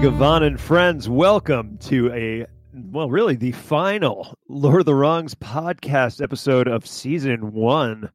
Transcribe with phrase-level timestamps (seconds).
[0.00, 5.34] Hey, Gavan and friends, welcome to a, well, really the final Lord of the Wrongs
[5.34, 8.08] podcast episode of season one.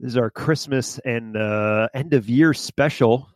[0.00, 3.28] This is our Christmas and uh, end of year special.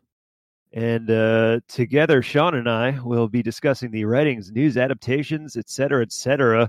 [0.72, 6.68] And uh, together, Sean and I will be discussing the writings, news adaptations, etc., etc.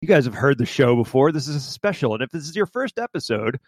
[0.00, 1.32] You guys have heard the show before.
[1.32, 2.14] This is a special.
[2.14, 3.60] And if this is your first episode,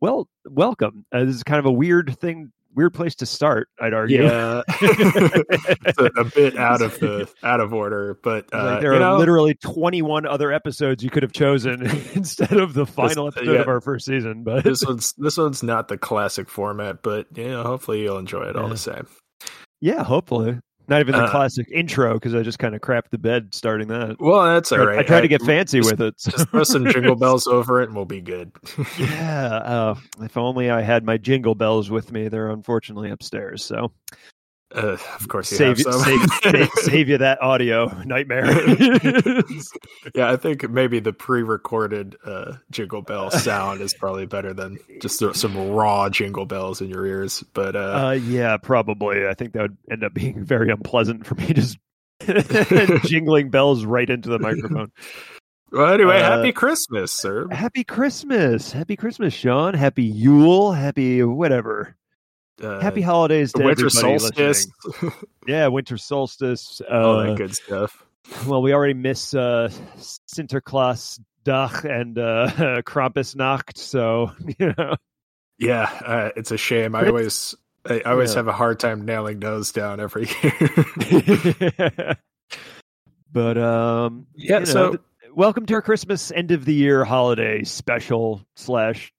[0.00, 1.04] well, welcome.
[1.12, 3.68] Uh, this is kind of a weird thing weird place to start.
[3.80, 4.24] I'd argue.
[4.24, 8.94] Yeah, it's a, a, bit out of the out of order, but uh, like there
[8.94, 11.82] are know, literally 21 other episodes you could have chosen
[12.14, 14.42] instead of the final this, episode yeah, of our first season.
[14.44, 18.42] But this one's this one's not the classic format, but you know, hopefully you'll enjoy
[18.42, 18.62] it yeah.
[18.62, 19.06] all the same.
[19.80, 20.58] Yeah, hopefully.
[20.86, 23.88] Not even the uh, classic intro because I just kind of crapped the bed starting
[23.88, 24.16] that.
[24.20, 24.98] Well, that's all right.
[24.98, 26.18] I tried to get fancy just, with it.
[26.18, 28.52] just throw some jingle bells over it and we'll be good.
[28.98, 29.46] yeah.
[29.46, 32.28] Uh, if only I had my jingle bells with me.
[32.28, 33.64] They're unfortunately upstairs.
[33.64, 33.92] So
[34.74, 38.44] uh, of course, you save, save, save, save, you that audio nightmare.
[40.14, 45.22] yeah, I think maybe the pre-recorded uh, jingle bell sound is probably better than just
[45.34, 47.44] some raw jingle bells in your ears.
[47.54, 49.26] But uh, uh, yeah, probably.
[49.26, 51.78] I think that would end up being very unpleasant for me, just
[53.04, 54.90] jingling bells right into the microphone.
[55.70, 57.48] Well, anyway, uh, happy Christmas, sir.
[57.50, 58.72] Happy Christmas.
[58.72, 59.74] Happy Christmas, Sean.
[59.74, 60.72] Happy Yule.
[60.72, 61.96] Happy whatever
[62.62, 64.66] uh, happy holidays to winter solstice.
[65.46, 66.80] yeah, winter solstice.
[66.90, 68.04] Uh, All that good stuff.
[68.46, 72.48] Well, we already miss uh, Sinterklaas Dach and uh,
[72.82, 74.96] Krampusnacht, so you know.
[75.58, 76.94] Yeah, uh, it's a shame.
[76.94, 78.36] I always, I always yeah.
[78.36, 82.16] have a hard time nailing those down every year.
[83.30, 84.60] but um, yeah.
[84.60, 84.98] You know, so,
[85.34, 89.12] welcome to our Christmas end of the year holiday special slash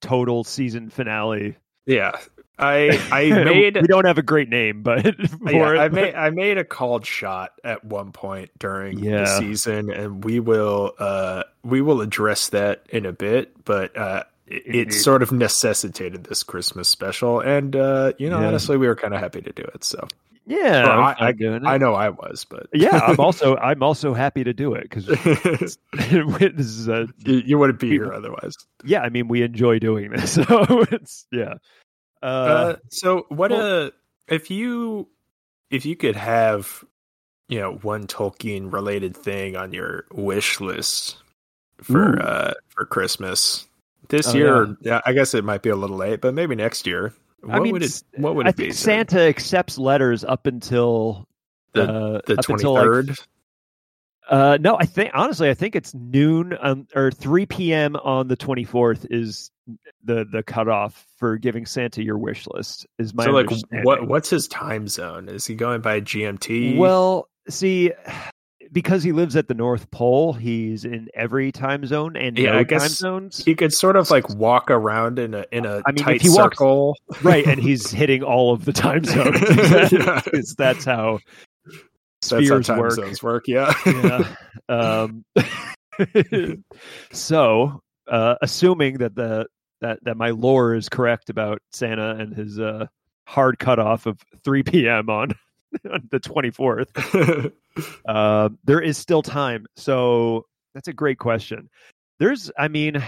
[0.00, 1.56] total season finale.
[1.86, 2.12] Yeah,
[2.58, 5.04] I I made we don't have a great name, but
[5.46, 9.20] yeah, I made I made a called shot at one point during yeah.
[9.20, 14.24] the season, and we will uh we will address that in a bit, but uh
[14.46, 18.48] it, it sort of necessitated this Christmas special, and uh you know yeah.
[18.48, 19.82] honestly we were kind of happy to do it.
[19.82, 20.06] So
[20.46, 24.44] yeah, well, I, I, I, know I was, but yeah, I'm also I'm also happy
[24.44, 28.54] to do it because this is a, you, you wouldn't be here otherwise.
[28.84, 31.54] Yeah, I mean we enjoy doing this, so it's yeah.
[32.24, 33.90] Uh, uh, so what well, uh
[34.28, 35.06] if you
[35.70, 36.82] if you could have
[37.48, 41.18] you know one Tolkien related thing on your wish list
[41.82, 42.20] for ooh.
[42.20, 43.66] uh for Christmas
[44.08, 45.00] this oh, year, yeah.
[45.06, 47.12] I guess it might be a little late, but maybe next year.
[47.40, 48.02] What I mean, would it?
[48.16, 51.26] What would I it think Santa accepts letters up until
[51.74, 53.08] the the twenty third.
[53.08, 53.18] Like,
[54.30, 57.96] uh, no, I think honestly, I think it's noon um, or three p.m.
[57.96, 59.50] on the twenty fourth is
[60.02, 62.86] the the cutoff for giving Santa your wish list.
[62.98, 63.50] Is my so like
[63.82, 65.28] what what's his time zone?
[65.28, 66.76] Is he going by GMT?
[66.78, 67.92] Well, see,
[68.72, 72.58] because he lives at the North Pole, he's in every time zone and yeah, no
[72.58, 73.44] I guess time zones.
[73.44, 76.96] He could sort of like walk around in a in a I mean, tight circle,
[77.08, 77.46] walks, right?
[77.46, 80.54] And he's hitting all of the time zones.
[80.58, 81.20] That's how
[82.28, 82.92] time work.
[82.92, 83.48] zones work.
[83.48, 83.72] Yeah.
[83.86, 84.34] yeah.
[84.68, 85.24] Um,
[87.12, 89.46] so, uh, assuming that the
[89.80, 92.86] that that my lore is correct about Santa and his uh,
[93.26, 95.10] hard cutoff of 3 p.m.
[95.10, 95.32] on,
[95.90, 97.52] on the 24th,
[98.06, 99.66] uh, there is still time.
[99.76, 101.68] So that's a great question.
[102.18, 103.02] There's, I mean,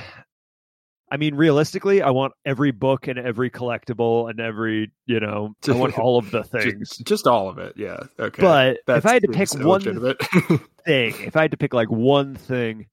[1.11, 5.73] I mean, realistically, I want every book and every collectible and every, you know, I
[5.73, 6.91] want all of the things.
[6.91, 7.75] Just, just all of it.
[7.77, 7.99] Yeah.
[8.19, 8.43] Okay.
[8.43, 9.81] But That's, if I had to pick one
[10.85, 12.87] thing, if I had to pick like one thing,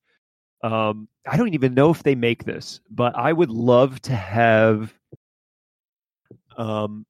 [0.63, 4.93] um, I don't even know if they make this, but I would love to have,
[6.55, 7.05] um,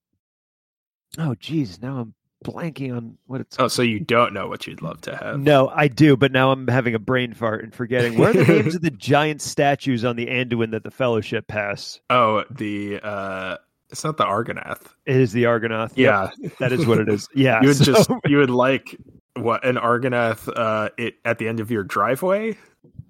[1.17, 3.57] oh, geez, now I'm blanking on what it's.
[3.59, 5.39] Oh, so you don't know what you'd love to have?
[5.39, 8.17] No, I do, but now I'm having a brain fart and forgetting.
[8.17, 11.99] What are the names of the giant statues on the Anduin that the Fellowship pass?
[12.09, 13.57] Oh, the uh
[13.89, 14.87] it's not the Argonath.
[15.05, 15.93] It is the Argonath.
[15.95, 17.27] Yeah, yep, that is what it is.
[17.35, 17.85] Yeah, you would so...
[17.85, 18.95] just you would like
[19.35, 22.57] what an Argonath uh it at the end of your driveway.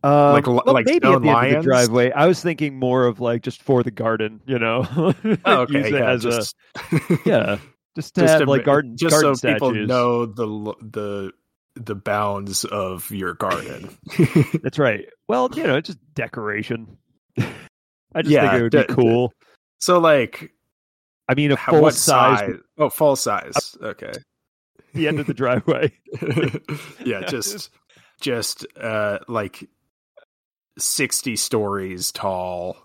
[0.03, 1.47] Um, like well, like maybe at the lions?
[1.47, 2.11] end of the driveway.
[2.11, 4.83] I was thinking more of like just for the garden, you know.
[5.45, 6.55] Oh, okay, yeah, just...
[6.75, 7.57] a yeah
[7.95, 9.55] just to just have to, like garden, just garden so statues.
[9.55, 11.31] people know the the
[11.75, 13.97] the bounds of your garden.
[14.63, 15.05] That's right.
[15.27, 16.97] Well, you know, just decoration.
[17.37, 19.33] I just yeah, think it would be cool.
[19.79, 20.51] So, like,
[21.27, 22.39] I mean, a full size.
[22.39, 22.49] size.
[22.77, 23.75] Oh, full size.
[23.81, 24.11] Okay.
[24.93, 25.91] The end of the driveway.
[27.03, 27.71] yeah, just
[28.21, 29.67] just uh like
[30.77, 32.77] sixty stories tall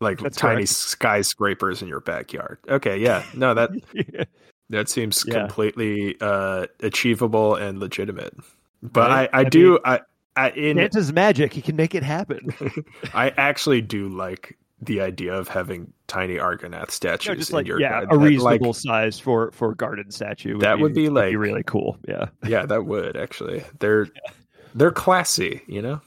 [0.00, 0.68] like That's tiny correct.
[0.70, 2.58] skyscrapers in your backyard.
[2.68, 4.24] Okay, yeah, no, that yeah.
[4.70, 5.34] That seems Yeah.
[5.40, 8.34] completely uh, achievable and legitimate.
[8.82, 9.30] But Right?
[9.32, 10.00] I, I, I do I,
[10.36, 11.52] I in Santa's magic.
[11.52, 12.52] He can make it happen.
[13.14, 17.66] I actually do like the idea of having tiny Argonath statues No, just in like
[17.66, 18.08] your yeah, bed.
[18.12, 20.58] a Like, reasonable size for for garden statue.
[20.58, 21.96] That would be, like- really cool.
[22.08, 23.62] Yeah, yeah, that would actually.
[23.78, 24.08] They're
[24.74, 26.00] they're classy, you know.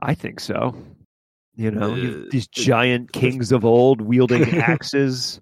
[0.00, 0.76] I think so.
[1.56, 5.40] You know, Uh, these giant kings of old wielding axes.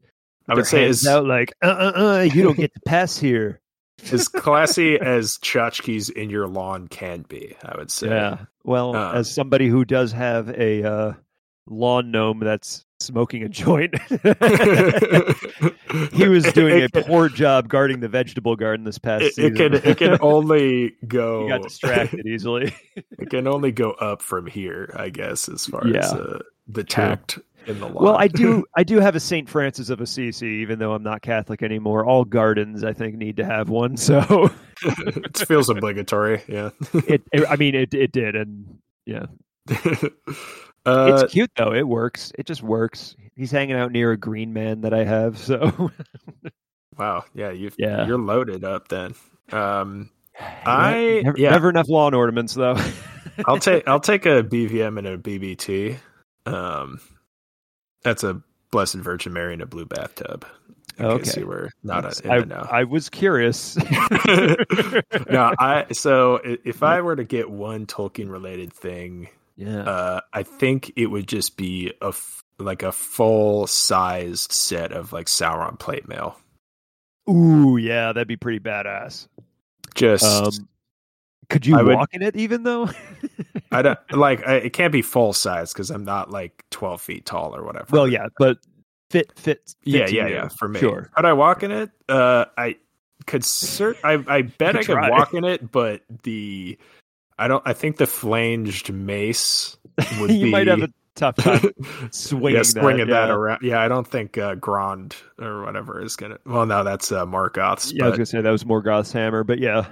[0.49, 3.61] I would say as out like, uh, uh, uh, you don't get to pass here.
[4.13, 7.55] as classy as tchotchkes in your lawn can be.
[7.65, 8.09] I would say.
[8.09, 8.39] Yeah.
[8.65, 11.13] Well, Uh, as somebody who does have a uh,
[11.69, 13.95] lawn gnome that's smoking a joint,
[16.13, 19.35] he was doing a It can- poor job guarding the vegetable garden this past It,
[19.35, 19.53] season.
[19.55, 21.43] it can it can only go.
[21.45, 22.75] he got distracted easily.
[23.19, 27.39] It can only go up from here, I guess, as far as uh, the tact
[27.67, 28.05] in the lawn.
[28.05, 31.23] well, I do I do have a Saint Francis of Assisi, even though I'm not
[31.23, 32.05] Catholic anymore.
[32.05, 33.97] All gardens, I think, need to have one.
[33.97, 34.51] So
[34.83, 36.43] it feels obligatory.
[36.49, 36.71] Yeah.
[36.95, 39.27] it, it I mean, it it did, and yeah,
[40.87, 41.73] uh, it's cute though.
[41.73, 42.33] It works.
[42.39, 43.17] It just works.
[43.37, 45.39] He's hanging out near a green man that I have.
[45.39, 45.91] So
[46.99, 47.25] wow.
[47.35, 47.51] Yeah.
[47.51, 47.71] You.
[47.79, 48.07] Yeah.
[48.07, 49.15] You're loaded up then.
[49.51, 50.11] Um,
[50.67, 51.51] I- never, yeah.
[51.51, 52.77] never enough lawn ornaments though.
[53.47, 55.97] I'll take I'll take a BVM and a BBT.
[56.47, 57.01] Um,
[58.03, 60.45] that's a Blessed Virgin Mary in a blue bathtub.
[60.99, 61.25] In Okay.
[61.25, 62.81] case you were not in I.
[62.81, 63.77] I was curious.
[64.27, 69.83] no, I so if I were to get one Tolkien related thing, yeah.
[69.83, 75.13] uh, I think it would just be a f- like a full sized set of
[75.13, 76.37] like Sauron plate mail.
[77.29, 79.29] Ooh, yeah, that'd be pretty badass.
[79.95, 80.69] Just Um,
[81.49, 82.89] could you I would- walk in it even though?
[83.71, 87.25] I don't like I, it can't be full size because I'm not like twelve feet
[87.27, 87.87] tall or whatever.
[87.91, 88.59] well, yeah, but
[89.11, 89.61] fit fit.
[89.67, 90.35] fit yeah, yeah, you.
[90.35, 90.49] yeah.
[90.49, 91.11] For me, sure.
[91.15, 91.91] Could I walk in it?
[92.09, 92.77] Uh, I
[93.27, 93.43] could.
[93.43, 95.11] Cert- I I bet could I could try.
[95.11, 96.79] walk in it, but the
[97.39, 97.63] I don't.
[97.67, 99.77] I think the flanged mace
[100.21, 100.51] would you be.
[100.51, 101.61] might have a tough time
[102.11, 103.35] swinging, yeah, swinging that, that, yeah.
[103.35, 103.59] around.
[103.63, 106.39] Yeah, I don't think uh, Grond or whatever is gonna.
[106.47, 107.93] Well, no, that's uh, Morgoth's.
[107.93, 109.87] Yeah, I was gonna say that was Morgoth's hammer, but yeah.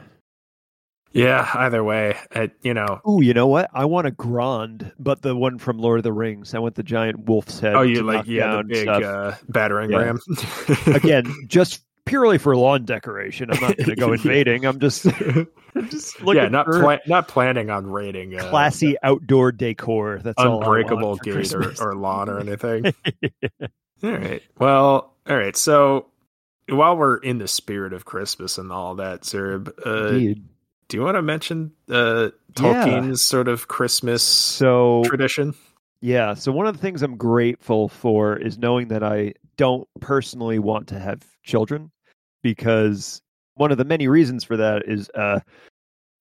[1.13, 3.01] yeah, either way, it, you know.
[3.05, 3.69] Oh, you know what?
[3.75, 6.55] I want a Grond, but the one from Lord of the Rings.
[6.55, 7.75] I want the giant wolf's head.
[7.75, 9.03] Oh, you like yeah, the big stuff.
[9.03, 9.99] uh, battering Yeah.
[9.99, 10.21] ram.
[10.87, 13.51] Again, just purely for lawn decoration.
[13.51, 14.67] I'm not going to go invading.
[14.67, 15.07] I'm just,
[15.75, 20.21] I'm just looking yeah, not pla- not planning on raiding uh, classy outdoor decor.
[20.23, 22.93] That's all I want unbreakable gate or, or lawn or anything.
[24.03, 24.43] All right.
[24.59, 25.57] Well, all right.
[25.57, 26.07] So
[26.69, 30.11] while we're in the spirit of Christmas and all that, Zerb, uh,
[30.89, 32.31] do you want to mention uh, Yeah.
[32.55, 35.55] Tolkien's sort of Christmas So tradition?
[36.01, 36.35] Yeah.
[36.35, 40.89] So one of the things I'm grateful for is knowing that I don't personally want
[40.89, 41.91] to have children
[42.43, 43.21] because
[43.55, 45.41] one of the many reasons for that is uh,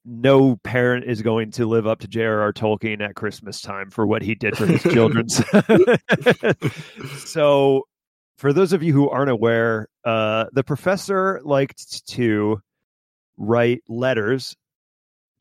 [0.06, 2.54] no parent is going to live up to J.R.R.
[2.54, 5.27] Tolkien at Christmas time for what he did for his children.
[7.18, 7.83] so,
[8.38, 12.61] for those of you who aren't aware, uh, the professor liked to
[13.38, 14.56] write letters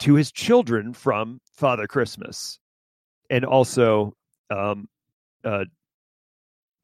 [0.00, 2.58] to his children from Father Christmas
[3.30, 4.14] and also
[4.50, 4.88] um,
[5.44, 5.64] uh,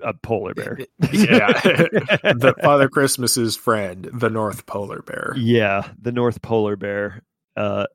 [0.02, 0.78] a polar bear.
[1.12, 1.52] yeah.
[1.62, 5.34] the Father Christmas's friend, the North Polar Bear.
[5.36, 7.22] Yeah, the North Polar Bear.
[7.56, 7.86] Uh,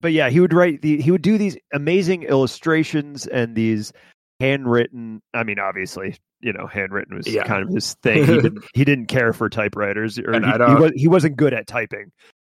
[0.00, 3.92] but yeah, he would write the he would do these amazing illustrations and these
[4.40, 5.22] handwritten.
[5.32, 7.44] I mean, obviously, you know, handwritten was Yeah.
[7.44, 8.24] kind of his thing.
[8.26, 11.08] He didn't he didn't care for typewriters, or And he, I he, don't- was, he
[11.08, 12.10] wasn't good at typing.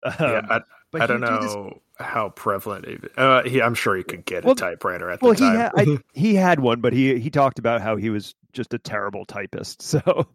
[0.05, 0.61] Um, yeah, I,
[0.93, 2.85] but I don't do this- know how prevalent.
[2.85, 5.45] It, uh, he, I'm sure he could get Well, a typewriter at well, the he
[5.45, 5.57] time.
[5.57, 8.79] had I, he had one, but he he talked about how he was just a
[8.79, 9.83] terrible typist.
[9.83, 10.29] So,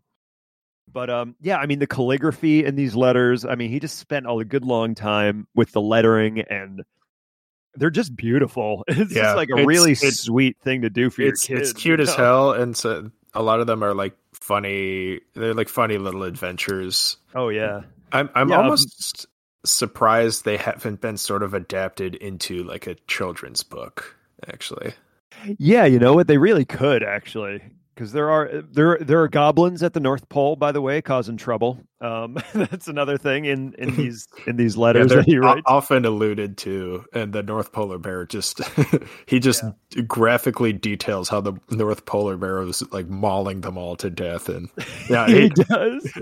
[0.91, 3.45] but um, yeah, I mean the calligraphy in these letters.
[3.45, 6.83] I mean, he just spent a good long time with the lettering, and
[7.75, 8.83] they're just beautiful.
[8.89, 11.71] It's Yeah, just like a really sweet thing to do for it's your kids.
[11.71, 15.21] it's cute you as hell, and so a lot of them are like funny.
[15.33, 17.17] They're like funny little adventures.
[17.33, 17.81] Oh yeah,
[18.11, 19.25] I'm I'm Yeah, um, almost
[19.65, 24.15] surprised they haven't been sort of adapted into like a children's book.
[24.47, 24.93] Actually,
[25.57, 25.85] yeah.
[25.85, 26.27] You know what?
[26.27, 27.61] They really could actually,
[27.93, 31.37] because there are there there are goblins at the North Pole, by the way, causing
[31.37, 31.79] trouble.
[32.01, 35.61] Um, that's another thing in in these in these letters they're that he writes.
[35.65, 38.61] often alluded to, and the North Polar Bear just
[39.25, 39.63] he just
[40.07, 44.69] graphically details how the North Polar Bear was like mauling them all to death, and
[45.09, 46.13] yeah, he he, does.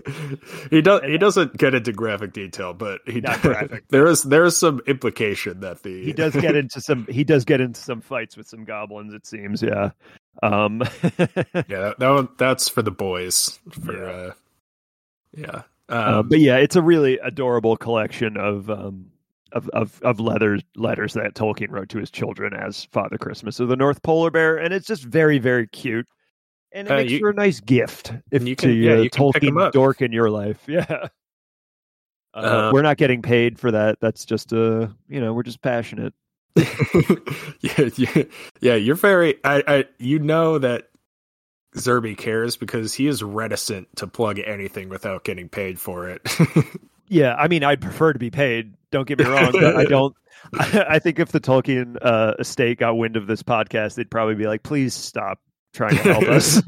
[0.70, 3.22] he does he doesn't get into graphic detail, but he
[3.90, 7.46] there is there is some implication that the he does get into some he does
[7.46, 9.92] get into some fights with some goblins it seems yeah
[10.44, 11.16] um yeah
[11.68, 14.04] that, that one, that's for the boys for Yeah.
[14.12, 14.32] uh
[15.36, 19.08] yeah Um, Um, but yeah, it's a really adorable collection of um,
[19.52, 23.68] of of of letters letters that Tolkien wrote to his children as Father Christmas of
[23.68, 26.08] the North Polar Bear, and it's just very very cute,
[26.72, 29.02] and it Uh, makes you- for a nice gift if you can- to yeah, uh,
[29.02, 30.64] you can pick 'em Tolkien dork in your life.
[30.68, 31.08] Yeah.
[32.34, 33.98] Uh, Uh, we're not getting paid for that.
[34.00, 36.14] That's just uh, you know, we're just passionate.
[37.62, 38.24] yeah, yeah,
[38.60, 38.76] yeah.
[38.76, 39.36] You're very.
[39.44, 39.86] I, I.
[40.00, 40.90] You know that
[41.76, 46.22] Zerby cares because he is reticent to plug anything without getting paid for it.
[47.12, 48.74] Yeah, I mean, I'd prefer to be paid.
[48.90, 50.16] Don't get me wrong, but I don't.
[50.54, 54.48] I, think if the Tolkien uh, estate got wind of this podcast, they'd probably be
[54.48, 55.42] like, "Please stop
[55.74, 56.62] trying to help us.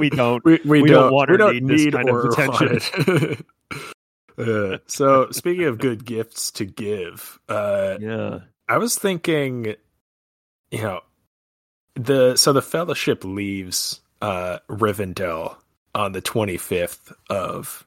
[0.00, 2.24] we don't." we, we, We don't, don't want or don't need this need kind of
[2.24, 3.44] attention.
[4.38, 8.38] Uh, so speaking of good gifts to give, uh, Yeah,
[8.72, 9.74] I was thinking,
[10.70, 11.00] you know,
[11.94, 15.56] the so the fellowship leaves uh Rivendell
[15.94, 17.86] on the 25th of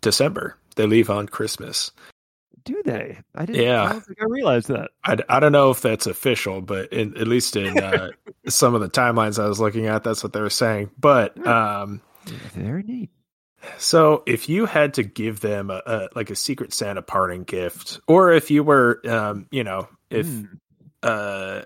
[0.00, 0.56] December.
[0.76, 1.90] They leave on Christmas.
[2.62, 3.18] do they?
[3.34, 3.60] I didn't.
[3.64, 3.82] Yeah.
[3.82, 4.92] I I realized that.
[5.02, 8.10] I, I don't know if that's official, but in, at least in uh,
[8.46, 10.90] some of the timelines I was looking at, that's what they were saying.
[10.96, 12.02] But um,
[12.54, 13.10] Very neat.
[13.78, 18.00] So if you had to give them a, a like a Secret Santa parting gift,
[18.06, 20.44] or if you were, um, you know, if Hmm.
[21.02, 21.62] uh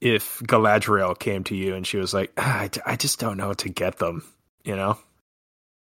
[0.00, 3.48] if Galadriel came to you and she was like, ah, I, I just don't know
[3.48, 4.24] what to get them,
[4.64, 4.98] you know,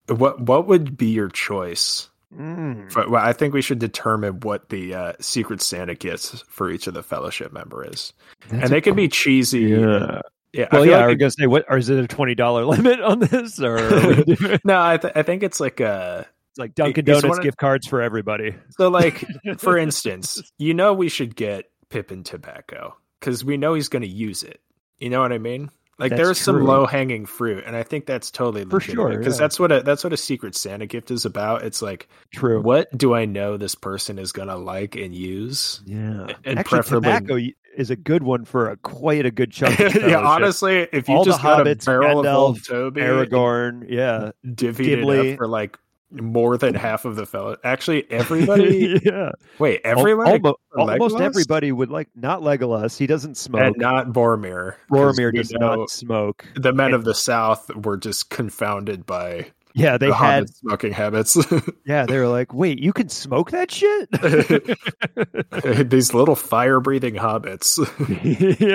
[0.07, 2.09] what what would be your choice?
[2.35, 3.09] Mm.
[3.09, 6.95] Well, I think we should determine what the uh, Secret Santa gets for each of
[6.95, 8.11] the Fellowship member is,
[8.49, 9.61] That's and they can be cheesy.
[9.61, 10.21] Yeah.
[10.53, 10.67] Yeah.
[10.71, 10.97] Well, feel yeah.
[10.97, 11.65] like I was it- gonna say, what?
[11.69, 14.97] Or is it a twenty dollar limit on this, or are we doing- no, I,
[14.97, 18.55] th- I think it's like a it's like Dunkin' Donuts of- gift cards for everybody?
[18.71, 19.25] so like
[19.57, 24.07] for instance, you know we should get Pippin tobacco because we know he's going to
[24.07, 24.61] use it.
[24.99, 25.69] You know what I mean?
[25.99, 29.35] Like That's there's some low hanging fruit, and I think that's totally For sure, because
[29.37, 29.43] yeah.
[29.43, 31.63] that's what a that's what a Secret Santa gift is about.
[31.63, 32.61] It's like, True.
[32.61, 35.81] what do I know this person is going to like and use?
[35.85, 36.27] Yeah.
[36.45, 37.37] And Actually, preferably- tobacco
[37.75, 39.79] is a good one for a quite a good chunk.
[39.79, 43.01] Of yeah, honestly, if you All just got hobbits, a barrel of Gandalf, old Toby,
[43.01, 43.85] Aragorn.
[43.89, 44.31] Yeah.
[44.45, 45.77] divvied it up for like
[46.11, 47.57] more than half of the fellow.
[47.63, 48.99] Actually, everybody.
[49.03, 49.31] yeah.
[49.59, 52.97] wait, everyone almo- for almost everybody would like not Legolas.
[52.97, 53.61] He doesn't smoke.
[53.61, 54.75] and not Boromir.
[54.91, 56.45] Boromir does know not smoke.
[56.55, 60.49] The men and- of the South were just confounded by Yeah, they the had.
[60.49, 61.37] Smoking habits.
[61.85, 64.09] Yeah, they were like, "Wait, you can smoke that shit?"
[65.89, 67.77] These little fire-breathing hobbits.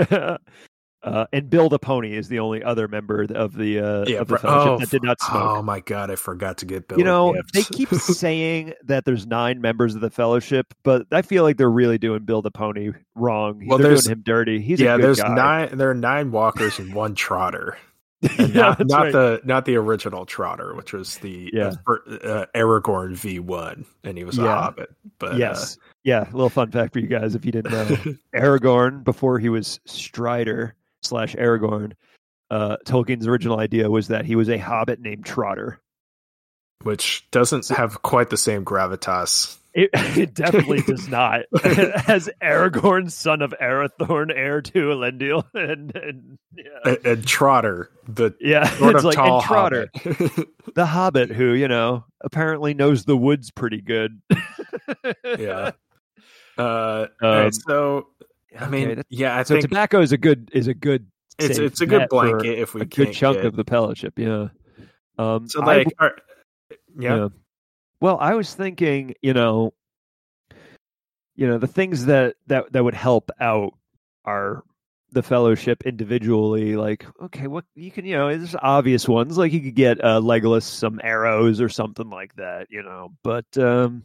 [0.10, 0.36] yeah.
[1.02, 4.28] Uh, and Bill the Pony is the only other member of the uh, Yeah, of
[4.28, 5.42] the fellowship oh, that did not smoke.
[5.42, 6.98] Oh my god, I forgot to get Bill.
[6.98, 11.44] you know, they keep saying that there's nine members of the fellowship, but I feel
[11.44, 13.64] like they're really doing Bill the Pony wrong.
[13.66, 14.60] Well, they're doing him dirty.
[14.60, 15.34] He's yeah, a good there's guy.
[15.34, 15.78] nine.
[15.78, 17.78] There are nine walkers and one trotter.
[18.38, 19.12] Yeah, not not right.
[19.12, 21.74] the not the original trotter, which was the Yeah.
[21.86, 24.54] uh, uh, Aragorn V one, and he was a Yeah.
[24.60, 24.90] hobbit.
[25.18, 26.22] But uh, yes, yeah.
[26.28, 28.14] A little fun fact for you guys if you didn't know.
[28.34, 31.92] Aragorn, before he was Strider slash Aragorn,
[32.50, 35.78] uh, Tolkien's original idea was that he was a hobbit named Trotter.
[36.82, 39.57] which doesn't have quite the same gravitas.
[39.74, 41.42] It, it definitely does not.
[41.64, 48.32] As Aragorn, son of Arathorn, heir to Elendil, and, and yeah, And, and Trotter, the
[48.40, 50.48] yeah, sort it's of like tall and Trotter, hobbit.
[50.74, 54.20] the Hobbit, who you know apparently knows the woods pretty good.
[55.38, 55.72] yeah.
[56.56, 58.08] Uh, Um, so
[58.58, 61.06] I mean, Okay, yeah, I so think tobacco is a good is a good
[61.38, 64.18] it's it's a good blanket if we a good chunk get- of the pellet fellowship.
[64.18, 64.48] Yeah.
[65.18, 66.18] Um, So I like, w- are-
[66.98, 67.28] yeah,
[68.00, 69.74] Well, I was thinking, you know,
[71.34, 73.74] you know, the things that that that would help out
[74.24, 74.62] our
[75.10, 76.76] the fellowship individually.
[76.76, 79.38] Like, okay, what you can, you know, there's obvious ones.
[79.38, 83.12] Like you could get uh, Legolas some arrows or something like that, you know.
[83.22, 84.04] But um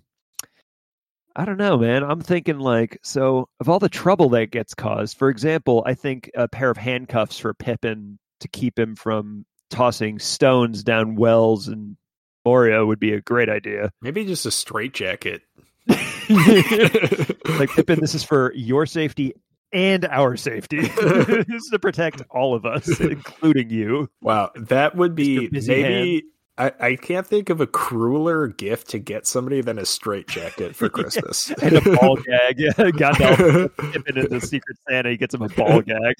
[1.35, 2.03] I don't know, man.
[2.03, 5.17] I'm thinking like so of all the trouble that gets caused.
[5.17, 10.19] For example, I think a pair of handcuffs for Pippin to keep him from tossing
[10.19, 11.97] stones down wells and
[12.45, 13.91] Moria would be a great idea.
[14.01, 15.41] maybe just a straight jacket.
[15.87, 19.33] like Pippin, this is for your safety
[19.73, 20.81] and our safety.
[20.81, 24.09] this is to protect all of us, including you.
[24.21, 26.23] Wow, that would be maybe.
[26.55, 30.75] I, I can't think of a crueler gift to get somebody than a straight jacket
[30.75, 31.49] for Christmas.
[31.49, 32.59] And a ball gag.
[32.59, 35.09] Yeah, Gandalf Pippin in the Secret Santa.
[35.09, 36.15] He gets him a ball gag.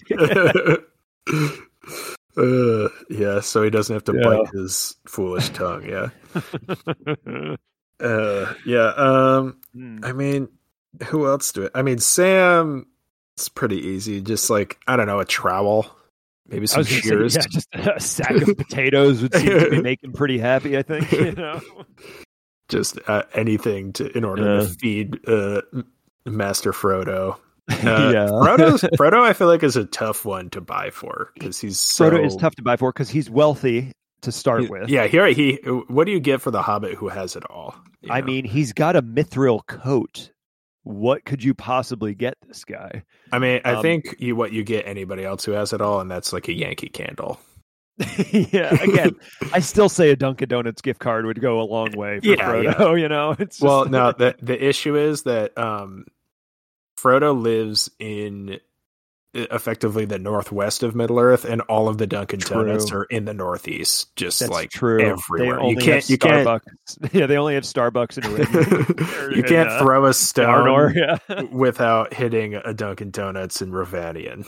[2.37, 4.23] Uh, yeah, so he doesn't have to Yeah.
[4.23, 5.83] bite his foolish tongue.
[5.85, 6.09] Yeah,
[7.99, 8.87] uh, yeah.
[8.95, 9.97] Um, Hmm.
[10.03, 10.47] I mean,
[11.07, 11.71] who else do it?
[11.75, 12.87] I mean, Sam.
[13.35, 14.21] It's pretty easy.
[14.21, 15.87] Just like I don't know, a trowel,
[16.47, 17.35] maybe some gonna say, shears.
[17.35, 20.77] yeah, just a sack of potatoes would seem to be making pretty happy.
[20.77, 21.59] I think you know.
[22.69, 24.59] just uh, anything to in order Yeah.
[24.61, 25.61] to feed uh,
[26.27, 27.37] Master Frodo.
[27.70, 28.27] Uh, Yeah.
[28.27, 28.79] Frodo.
[28.98, 32.25] Frodo, I feel like is a tough one to buy for because he's so, Frodo
[32.25, 33.91] is tough to buy for because he's wealthy
[34.22, 34.89] to start he- with.
[34.89, 35.55] Yeah, here he.
[35.88, 37.75] What do you get for the Hobbit who has it all?
[38.10, 38.27] I know?
[38.27, 40.32] mean, he's got a mithril coat.
[40.84, 43.03] What could you possibly get this guy?
[43.32, 46.01] I mean, I um, think you what you get anybody else who has it all,
[46.01, 47.39] and that's like a Yankee candle.
[48.32, 49.15] yeah, again,
[49.53, 52.36] I still say a Dunkin' Donuts gift card would go a long way for Yeah,
[52.36, 53.00] Frodo.
[53.00, 56.05] You know, it's just, Well, no, the the issue is that um,
[57.03, 58.60] Frodo lives in
[59.33, 62.65] effectively the northwest of Middle Earth, and all of the Dunkin' True.
[62.65, 65.01] Donuts are in the northeast, just that's like true.
[65.01, 65.63] everywhere.
[65.63, 66.61] You can't- you can't-
[67.13, 71.41] Yeah, they only have Starbucks in you can't uh, throw a stone Arnor, yeah.
[71.51, 74.45] without hitting a Dunkin' Donuts in Rhovanion.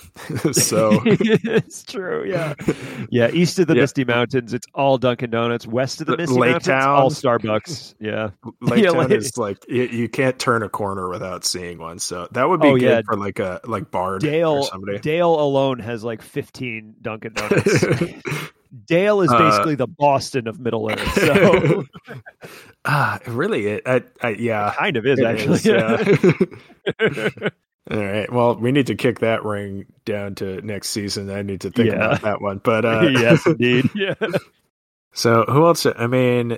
[0.53, 2.23] so it's true.
[2.25, 2.53] Yeah,
[3.09, 3.29] yeah.
[3.31, 3.81] East of the Yeah.
[3.81, 5.65] Misty Mountains, it's all Dunkin' Donuts.
[5.67, 6.89] West of the Misty Lake Mountains, Town.
[6.89, 7.95] all Starbucks.
[7.99, 8.29] Yeah.
[8.61, 11.99] Lake Yeah, Town like- is like you, you can't turn a corner without seeing one.
[11.99, 13.01] So that would be Oh, good yeah.
[13.05, 15.00] for like a like Bard or Dale somebody.
[15.00, 17.86] Dale alone has like 15 Dunkin' Donuts.
[18.86, 21.13] Dale is Uh, basically the Boston of Middle Earth.
[21.13, 21.86] So
[22.86, 25.55] ah, really, it, I, I, yeah, kind of is it actually.
[25.55, 27.29] is, yeah.
[27.91, 28.32] All right.
[28.34, 31.29] Well, we need to kick that ring down to next season.
[31.29, 31.96] I need to think Yeah.
[32.08, 32.58] about that one.
[32.63, 33.89] But uh, yes, indeed.
[33.96, 34.15] Yeah.
[35.13, 35.86] so who else?
[35.86, 36.58] I mean,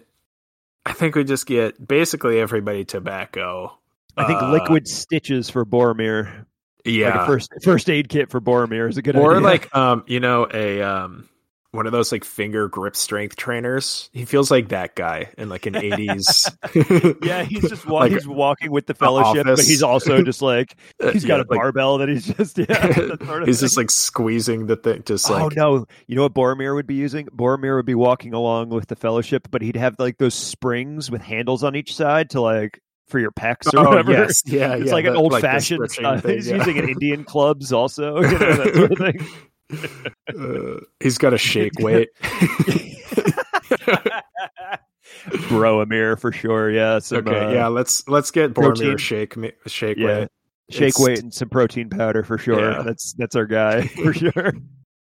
[0.85, 3.77] I think we just get basically everybody tobacco.
[4.15, 6.45] I think Uh, liquid stitches for Boromir.
[6.87, 7.09] Yeah.
[7.09, 9.43] Like a first first aid kit for Boromir is a good or idea.
[9.43, 11.29] like um you know a um
[11.71, 15.65] one of those like finger grip strength trainers he feels like that guy in like
[15.65, 20.21] an 80s yeah, he's just wa- like he's walking with the fellowship, but he's also
[20.23, 22.93] just like Uh, he's got yeah, a like- barbell that he's just yeah.
[22.95, 23.83] sort of he's just thing.
[23.83, 25.85] like squeezing the thing just like oh no!
[26.07, 27.27] You know what Boromir would be using?
[27.27, 31.21] Boromir would be walking along with the Fellowship, but he'd have like those springs with
[31.21, 34.11] handles on each side to like for your pecs or oh whatever.
[34.11, 35.89] yes yeah it's yeah, like an old like fashioned.
[35.91, 36.19] style.
[36.19, 36.57] thing, He's yeah.
[36.57, 39.27] using an Indian clubs also, you know, that sort of thing.
[40.29, 42.09] Uh, he's got a shake weight
[45.49, 46.69] Bro Amir for sure.
[46.71, 46.99] Yeah.
[46.99, 48.93] Some, okay uh, yeah let's let's get protein.
[48.95, 49.35] Boromir shake
[49.67, 50.05] shake Yeah.
[50.21, 50.27] weight
[50.69, 52.59] Shake It's- weight and some protein powder for sure.
[52.71, 52.81] Yeah.
[52.83, 54.53] That's that's our guy for sure.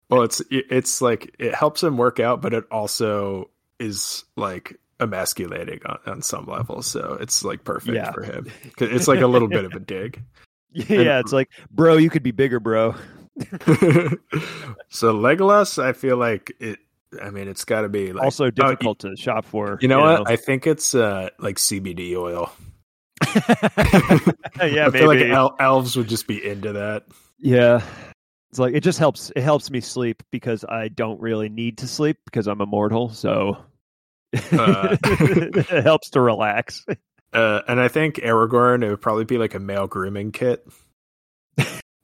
[0.08, 5.80] Well, it's it's like it helps him work out, but it also is like emasculating
[5.87, 6.82] on, on some level.
[6.82, 8.12] So it's like perfect Yeah.
[8.12, 8.50] for him.
[8.78, 10.22] It's like a little bit of a dig.
[10.72, 12.94] yeah, it's like, bro, you could be bigger, bro.
[14.88, 16.78] so Legolas, I feel like it.
[17.22, 19.78] I mean, it's got to be like also oh, difficult to shop for.
[19.80, 20.28] You know what?
[20.28, 22.52] I think it's uh like CBD oil.
[24.66, 27.04] yeah, I feel like el- elves would just be into that.
[27.38, 27.82] yeah,
[28.50, 29.30] it's like it just helps.
[29.37, 33.11] It helps me sleep because I don't really need to sleep because I'm immortal.
[33.11, 33.56] So
[34.34, 34.96] Uh.
[35.04, 36.84] it helps to relax.
[37.32, 40.66] Uh, and I think Aragorn, it would probably be like a male grooming kit.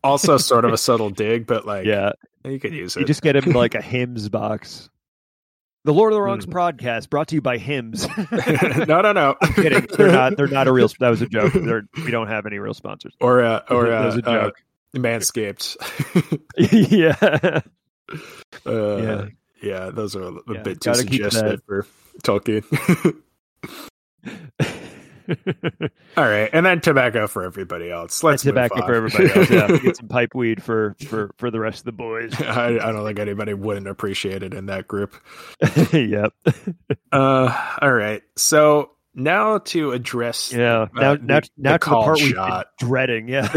[0.04, 2.12] Also, sort of a subtle dig, but like, yeah,
[2.44, 3.00] you could use it.
[3.00, 4.88] you just get him like a Hims box.
[5.85, 6.52] The Lord of the Rings Mm.
[6.52, 8.06] podcast brought to you by Hims.
[8.87, 9.37] no, no, no.
[9.40, 9.87] I'm Kidding.
[9.96, 10.37] They're not.
[10.37, 10.88] They're not a real.
[11.00, 11.52] That was a joke.
[11.54, 13.14] They're, we don't have any real sponsors.
[13.20, 14.62] Or uh, or That uh, was a uh, joke.
[14.96, 15.76] Manscaped.
[16.90, 17.61] yeah.
[18.66, 19.26] uh, Yeah.
[19.62, 19.90] yeah.
[19.90, 21.87] those are a, a Yeah, bit too suggestive for
[22.22, 22.64] Tolkien.
[26.16, 28.22] All right, and then tobacco for everybody else.
[28.22, 29.48] Let's tobacco for everybody else.
[29.51, 32.35] Yeah, get some pipe weed for for for the rest of the boys.
[32.40, 35.14] I, I don't think anybody wouldn't appreciate it in that group.
[35.92, 36.35] yep.
[37.12, 38.22] Uh, all right.
[38.37, 40.83] So now to address Yeah.
[40.83, 43.29] uh, Now the- now the now to the part we've been dreading.
[43.29, 43.48] Yeah.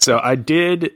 [0.00, 0.92] so I did.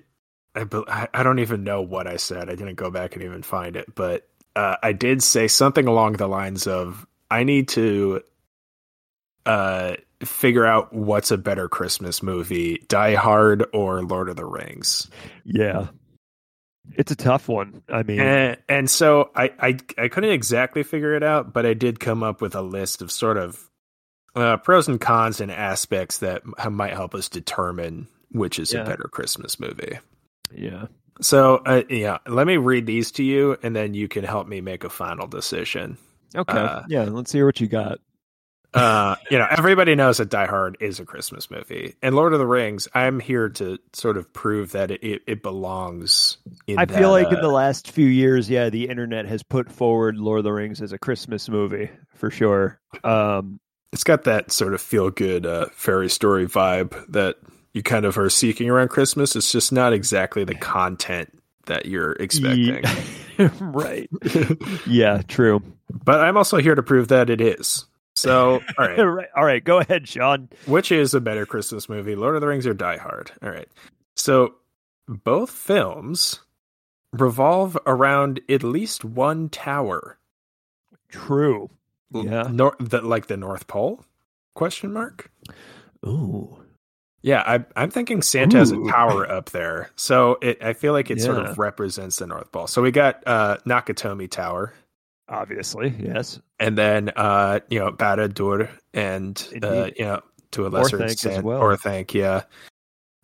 [0.55, 2.49] I I don't even know what I said.
[2.49, 4.27] I didn't go back and even find it, but
[4.59, 8.23] uh, I did say something along the lines of, "I need to
[9.47, 15.09] uh, figure out what's a better Christmas movie: Die Hard or Lord of the Rings."
[15.45, 15.89] yeah.
[16.95, 17.83] It's a tough one.
[17.91, 21.75] I mean, And, and so I, I I couldn't exactly figure it out, but I
[21.75, 23.69] did come up with a list of sort of
[24.35, 28.81] uh, pros and cons and aspects that might help us determine which is Yeah.
[28.81, 29.99] a better Christmas movie.
[30.51, 30.87] yeah.
[31.21, 34.61] So uh, yeah, let me read these to you, and then you can help me
[34.61, 35.99] make a final decision.
[36.35, 36.59] Okay.
[36.59, 37.05] Uh, yeah.
[37.05, 37.99] Let's hear what you got.
[38.75, 42.39] Uh, you know, everybody knows that Die Hard is a Christmas movie, and Lord of
[42.39, 42.87] the Rings.
[42.95, 46.37] I'm here to sort of prove that it it, it belongs.
[46.67, 49.43] In I that, feel like in uh, the last few years, yeah, the internet has
[49.43, 52.79] put forward Lord of the Rings as a Christmas movie for sure.
[53.05, 53.59] Um,
[53.95, 57.37] it's got that sort of feel good uh, fairy story vibe that
[57.79, 59.37] you kind of are seeking around Christmas.
[59.37, 61.33] It's just not exactly the content
[61.67, 62.83] that you're expecting.
[63.61, 64.11] right.
[64.87, 65.23] Yeah.
[65.29, 65.63] True.
[66.05, 67.87] but I'm also here to prove that it is.
[68.17, 68.99] So, all right.
[68.99, 70.49] right, all right, go ahead, Sean.
[70.67, 73.31] Which is a better Christmas movie, Lord of the Rings or Die Hard?
[73.45, 73.69] All right.
[74.17, 74.57] So,
[75.07, 76.41] both films
[77.13, 80.19] revolve around at least one tower.
[81.11, 81.71] True.
[82.13, 82.49] Yeah.
[82.51, 84.05] Nor- the, like the North Pole?
[84.55, 85.31] Question mark.
[86.05, 86.59] Ooh.
[87.23, 91.11] Yeah, I, I'm thinking Santa has a tower up there, so it, I feel like
[91.11, 92.69] it sort of represents the North Pole.
[92.69, 94.73] So we got uh, Nakatomi Tower,
[95.29, 96.41] Obviously, yes.
[96.59, 101.45] and then uh, you know Barad-dûr, and uh, you know to a lesser Orthanc extent
[101.45, 101.61] well.
[101.61, 102.43] Orthanc, yeah.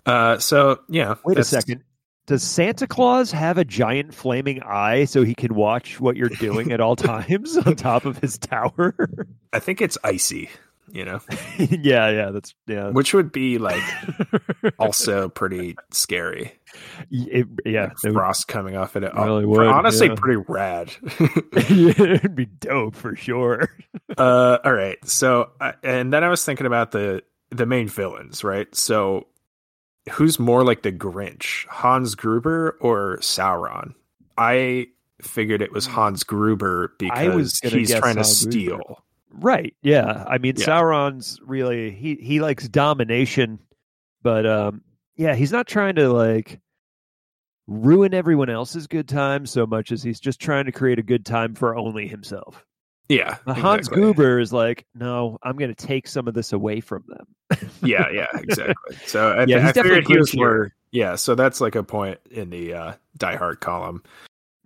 [0.04, 1.82] Uh, so yeah, Wait a second.
[2.26, 6.72] Does Santa Claus have a giant flaming eye so he can watch what you're doing
[6.72, 8.94] at all times on top of his tower?
[9.52, 10.50] I think it's icy,
[10.94, 11.20] you know,
[11.58, 12.88] yeah, yeah, that's yeah.
[12.88, 13.82] which would be like
[14.78, 16.52] also pretty scary.
[17.10, 19.00] It- yeah, would- Frost coming off it.
[19.02, 20.14] Really Oh, would, honestly, yeah.
[20.16, 20.92] pretty rad.
[21.52, 23.68] it'd be dope for sure.
[24.16, 24.98] uh, all right.
[25.04, 28.72] So, uh, and then I was thinking about the the main villains, right?
[28.74, 29.26] So,
[30.12, 33.94] who's more like the Grinch, Hans Gruber or Sauron?
[34.38, 34.86] I
[35.22, 37.08] figured it was Hans Gruber Hmm.
[37.12, 38.76] I was because he's trying to steal.
[38.78, 39.00] Gruber.
[39.40, 39.74] Right.
[39.82, 40.24] Yeah.
[40.26, 40.66] I mean, Yeah.
[40.66, 43.58] Sauron's really he he likes domination,
[44.22, 44.82] but um,
[45.16, 46.60] yeah, he's not trying to like
[47.66, 51.24] ruin everyone else's good time so much as he's just trying to create a good
[51.24, 52.64] time for only himself.
[53.08, 54.02] Yeah, Now, Hans exactly.
[54.02, 57.60] Gruber is like, no, I'm going to take some of this away from them.
[57.82, 58.96] Yeah, yeah, exactly.
[59.04, 60.72] So I, Yeah, he's I figured he was more.
[60.90, 64.02] Yeah, so that's like a point in the uh, Die Hard column.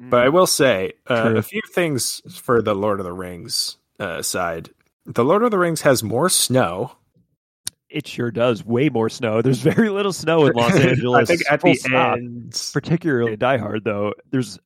[0.00, 0.11] Mm.
[0.11, 4.22] But I will say uh, a few things for the Lord of the Rings uh,
[4.22, 4.70] side.
[5.06, 6.92] The Lord of the Rings has more snow.
[7.88, 8.64] It sure does.
[8.64, 9.40] Way more snow.
[9.40, 11.22] There's very little snow in Los Angeles.
[11.22, 12.16] I think at Full the stop.
[12.18, 14.12] end, particularly Die Hard, though.
[14.30, 14.58] There's,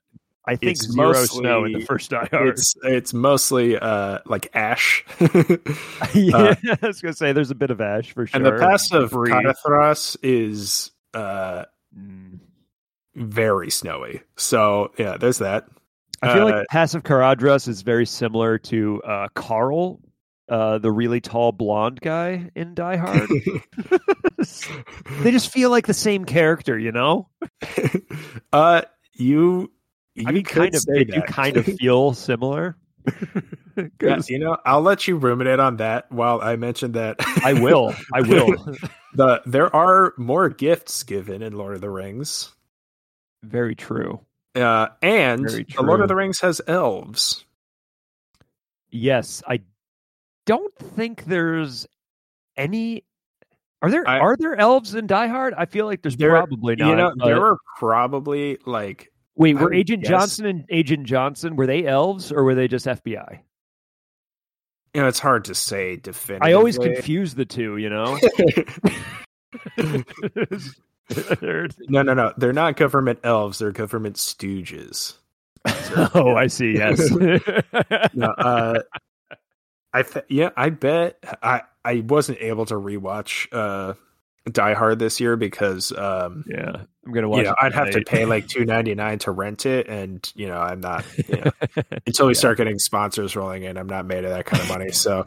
[0.45, 2.49] I think, It's zero snow in the first Die Hard.
[2.49, 5.05] it's it's mostly uh, like ash.
[6.15, 8.37] yeah, I was gonna say there's a bit of ash for sure.
[8.37, 9.31] and the pass of Debris.
[9.31, 11.65] Caradhras is uh,
[11.97, 12.39] Mm.
[13.15, 14.23] very snowy.
[14.37, 15.69] So yeah, there's that.
[16.23, 20.01] I feel Uh, like Pass of Caradhras is very similar to uh, Carl,
[20.49, 23.29] uh, the really tall blonde guy in Die Hard.
[25.23, 27.29] they just feel like the same character, you know.
[28.53, 28.83] uh,
[29.15, 29.73] you.
[30.15, 30.85] you I mean, kind of.
[30.85, 32.77] do kind of feel similar.
[34.01, 37.95] Yeah, you know, I'll let you ruminate on that while I mention that I will.
[38.13, 38.55] I will.
[39.15, 42.53] the there are more gifts given in Lord of the Rings.
[43.43, 44.21] Very true.
[44.55, 47.45] Uh, and the Lord of the Rings has elves.
[48.91, 49.61] Yes, I
[50.45, 51.87] don't think there's
[52.57, 53.05] any.
[53.81, 55.55] Are there I- are there elves in Die Hard?
[55.57, 56.89] I feel like there's There- probably not.
[56.89, 61.67] you know, there were probably like Wait, were Agent guess- Johnson and Agent Johnson were
[61.67, 63.41] they elves or were they just FBI?
[64.95, 66.53] you know, it's hard to say definitively.
[66.53, 67.79] I always confuse the two.
[67.79, 68.19] You know.
[71.89, 72.33] no, no, no.
[72.37, 73.59] They're not government elves.
[73.59, 75.15] They're government stooges.
[76.15, 76.75] oh, I see.
[76.75, 77.11] Yes.
[78.15, 78.81] No, uh,
[79.95, 83.95] I th- yeah, I bet I I wasn't able to rewatch uh,
[84.51, 87.39] Die Hard this year because um, yeah, I'm gonna watch.
[87.39, 90.31] you know it I'd have to pay like two ninety nine to rent it, and
[90.35, 91.51] you know I'm not you know,
[92.07, 92.39] until we Yeah.
[92.39, 93.77] start getting sponsors rolling in.
[93.77, 95.27] I'm not made of that kind of money, so.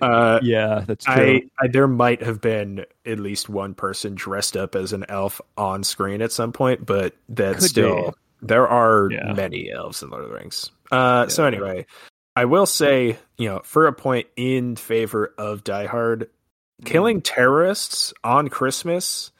[0.00, 1.14] Uh, yeah, that's true.
[1.14, 5.40] I, I there might have been at least one person dressed up as an elf
[5.56, 9.32] on screen at some point, but that Could still there are Yeah.
[9.32, 10.70] many elves in Lord of the Rings.
[10.92, 11.86] Uh, so anyway,
[12.36, 16.28] I will say, you know, for a point in favor of Die Hard,
[16.80, 16.86] Mm.
[16.86, 19.32] killing terrorists on Christmas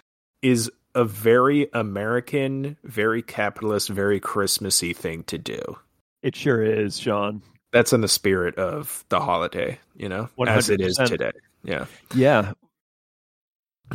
[0.42, 5.60] is a very American, very capitalist, very Christmassy thing to do.
[6.22, 7.40] it sure is, Sean.
[7.72, 11.32] That's in the spirit of the holiday, you know, as it is today.
[11.62, 12.52] Yeah, Yeah,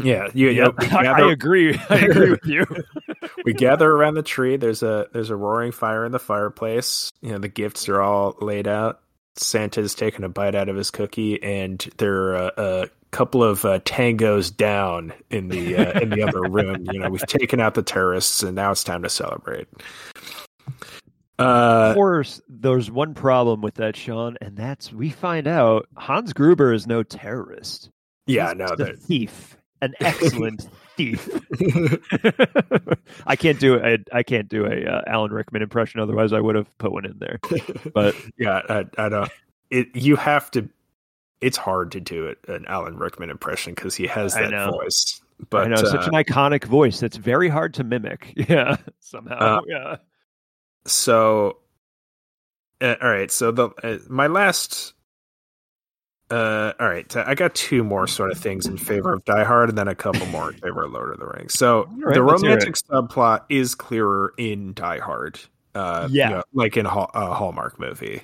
[0.01, 0.63] yeah, you, you yeah.
[0.65, 1.79] know, I, gather- I agree.
[1.89, 2.65] I agree with you.
[3.45, 4.57] we gather around the tree.
[4.57, 7.12] There's a there's a roaring fire in the fireplace.
[7.21, 9.01] You know the gifts are all laid out.
[9.36, 13.65] Santa's taking a bite out of his cookie, and there are a, a couple of
[13.65, 16.86] uh, tangos down in the uh, in the other room.
[16.91, 19.67] You know we've taken out the terrorists, and now it's time to celebrate.
[21.39, 26.32] Uh, of course, there's one problem with that, Sean, and that's we find out Hans
[26.34, 27.89] Gruber is no terrorist.
[28.28, 31.28] yeah, He's no, a thief, an excellent thief.
[33.26, 36.00] I can't do I, I can't do a uh, Alan Rickman impression.
[36.00, 37.39] Otherwise, I would have put one in there.
[37.93, 39.32] But yeah, I, I don't.
[39.72, 40.69] It you have to.
[41.41, 45.19] It's hard to do it an Alan Rickman impression because he has that voice.
[45.50, 48.34] But I know such uh, an iconic voice that's very hard to mimic.
[48.48, 49.36] Yeah, somehow.
[49.36, 49.96] Uh, yeah.
[50.86, 51.58] So
[52.82, 54.93] uh, all right so the uh, my last
[56.32, 59.69] Uh, all right, I got two more sort of things in favor of Die Hard,
[59.69, 61.54] and then a couple more in favor of Lord of the Rings.
[61.54, 65.39] So right, the romantic subplot is clearer in Die Hard.
[65.76, 66.30] Uh, Yeah.
[66.30, 68.24] you know, like in a Hallmark movie.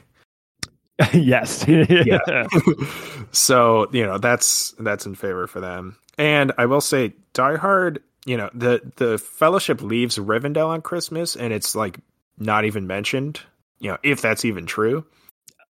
[1.14, 1.66] yes.
[1.68, 2.48] Yeah.
[3.32, 5.96] so you know that's that's in favor for them.
[6.18, 8.02] And I will say, Die Hard.
[8.26, 12.00] You know the the Fellowship leaves Rivendell on Christmas, and it's like
[12.40, 13.40] not even mentioned.
[13.80, 15.06] You know if that's even true.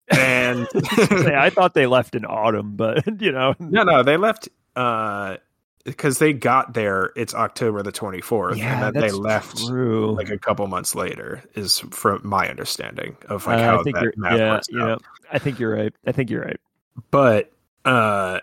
[0.09, 5.37] And I thought they left in autumn, but you know, no, no, they left uh
[5.83, 7.11] because they got there.
[7.15, 10.13] It's October the twenty fourth, yeah, and then they left True.
[10.15, 11.43] like a couple months later.
[11.55, 15.01] Is from my understanding of like Uh, how that math yeah, works out.
[15.01, 15.07] yeah.
[15.31, 15.93] I think you're right.
[16.05, 16.59] I think you're right.
[17.11, 17.51] but
[17.83, 18.39] uh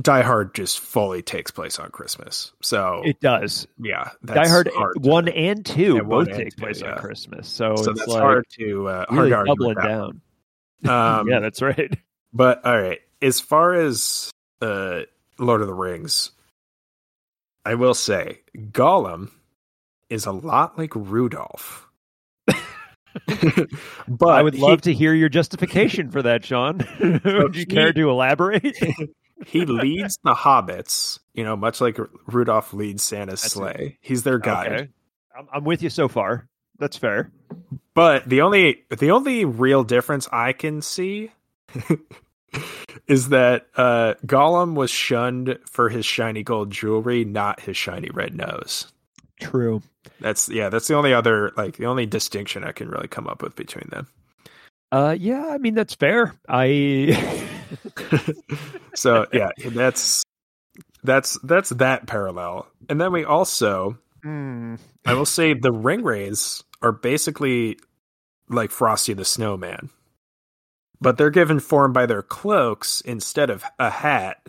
[0.00, 2.52] Die Hard just fully takes place on Christmas.
[2.62, 3.66] So It does.
[3.78, 6.92] yeah, Die Hard hard to- one and two Yeah, both take two, place yeah.
[6.92, 9.76] on Christmas, so, so it's that's like hard to uh, hard really to argue doubling
[9.76, 10.20] down.
[10.88, 11.96] Um, yeah, that's right.
[12.32, 15.02] But all right, as far as uh
[15.38, 16.32] Lord of the Rings,
[17.64, 19.30] I will say Gollum
[20.10, 21.86] is a lot like Rudolph.
[24.08, 26.78] but I would he- love to hear your justification for that, Sean.
[27.24, 28.76] Would you he- care to elaborate?
[29.46, 33.58] He leads the hobbits, you know, much like Rudolph leads Santa's That's it.
[33.58, 33.98] sleigh.
[34.00, 34.72] He's their guide.
[34.72, 34.88] Okay.
[35.36, 36.48] I'm, I'm with you so far.
[36.78, 37.30] That's fair.
[37.94, 41.30] But the only the only real difference I can see
[43.06, 48.34] is that uh Gollum was shunned for his shiny gold jewelry, not his shiny red
[48.34, 48.90] nose.
[49.40, 49.82] True.
[50.20, 53.42] That's yeah, that's the only other like the only distinction I can really come up
[53.42, 54.08] with between them.
[54.90, 56.34] Uh, yeah, I mean that's fair.
[56.48, 57.48] I
[58.94, 60.22] so yeah, that's
[61.02, 62.66] that's that's that parallel.
[62.88, 64.76] And then we also Hmm.
[65.04, 67.76] I will say the Ringwraiths are basically
[68.48, 69.90] like Frosty the Snowman.
[71.00, 74.46] But they're given form by their cloaks instead of a hat.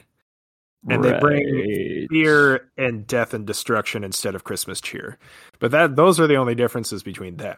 [0.88, 5.18] And they bring fear and death and destruction instead of Christmas cheer.
[5.60, 7.58] But that those are the only differences between them.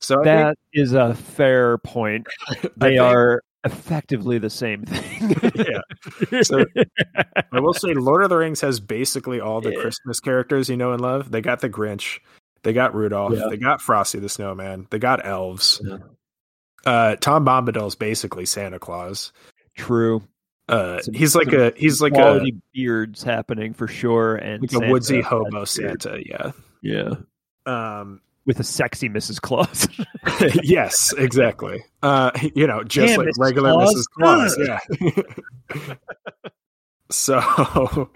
[0.00, 2.26] So That is a fair point.
[2.76, 5.36] They think- are effectively the same thing.
[6.30, 6.42] Yeah.
[6.42, 6.64] So-
[7.52, 9.80] I will say Lord of the Rings has basically all the Yeah.
[9.80, 11.30] Christmas characters you know and love.
[11.30, 12.18] They got the Grinch,
[12.62, 13.46] they got Rudolph, Yeah.
[13.50, 15.80] they got Frosty the Snowman, they got elves.
[15.84, 15.98] Yeah.
[16.86, 19.32] Uh, Tom Bombadil's basically Santa Claus.
[19.76, 20.22] True.
[20.68, 22.40] Uh, Some- he's like a he's like a
[22.74, 25.64] beards happening for sure, and like a Santa woodsy hobo.
[25.64, 26.20] Santa.
[26.24, 26.52] Yeah.
[26.82, 27.14] Yeah,
[27.66, 28.20] Um.
[28.48, 29.40] With a sexy Mrs.
[29.42, 29.86] Claus.
[30.64, 31.84] yes, exactly.
[32.02, 33.38] Uh, you know, just Damn, like Mrs.
[33.38, 33.94] regular Claus.
[33.94, 34.04] Mrs.
[34.16, 34.58] Claus.
[35.76, 35.94] Yeah.
[37.10, 38.10] so,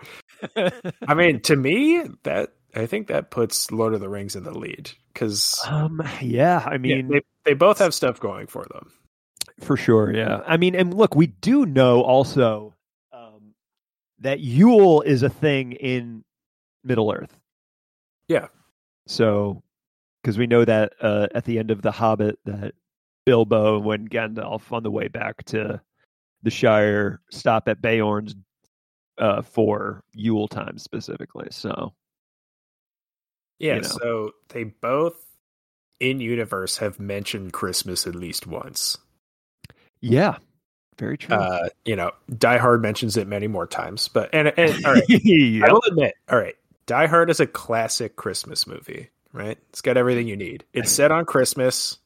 [1.06, 4.58] I mean, to me, that I think that puts Lord of the Rings in the
[4.58, 8.90] lead because um, yeah, I mean, they they both have stuff going for them.
[9.60, 10.40] For sure, yeah.
[10.46, 12.74] I mean, and look, we do know also
[13.12, 13.52] um,
[14.20, 16.24] that Yule is a thing in
[16.82, 17.38] Middle Earth.
[18.28, 18.46] Yeah.
[19.06, 19.62] So,
[20.22, 22.74] because we know that uh, at the end of The Hobbit, that
[23.26, 25.80] Bilbo, when Gandalf on the way back to
[26.42, 28.34] the Shire, stop at Beorn's
[29.18, 31.48] uh, for Yule time specifically.
[31.50, 31.92] So,
[33.58, 33.76] Yeah.
[33.76, 33.88] You know.
[33.88, 35.24] So they both
[36.00, 38.98] in universe have mentioned Christmas at least once.
[40.00, 40.38] yeah,
[40.98, 41.36] very true.
[41.36, 45.04] Uh, you know, Die Hard mentions it many more times, but and, and all right,
[45.08, 45.68] Yep.
[45.68, 46.56] I will admit, all right,
[46.86, 49.58] Die Hard is a classic Christmas movie, right?
[49.70, 50.64] It's got everything you need.
[50.72, 51.98] It's set on Christmas.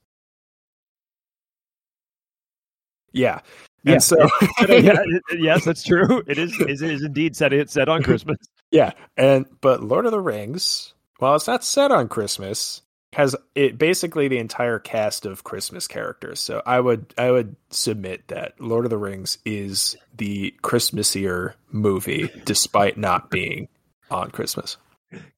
[3.13, 3.41] Yeah.
[3.83, 3.93] Yeah.
[3.95, 4.17] And so
[4.69, 4.99] yeah,
[5.39, 6.23] yes, that's true.
[6.27, 6.61] It is.
[6.61, 7.53] It is indeed set.
[7.53, 8.37] It's set on Christmas.
[8.73, 13.79] yeah, and but Lord of the Rings, while it's not set on Christmas, has it
[13.79, 16.41] basically the entire cast of Christmas characters.
[16.41, 22.29] So I would I would submit that Lord of the Rings is the Christmasier movie
[22.45, 23.69] despite not being
[24.11, 24.79] on Christmas.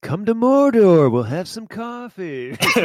[0.01, 1.11] Come to Mordor.
[1.11, 2.57] We'll have some coffee.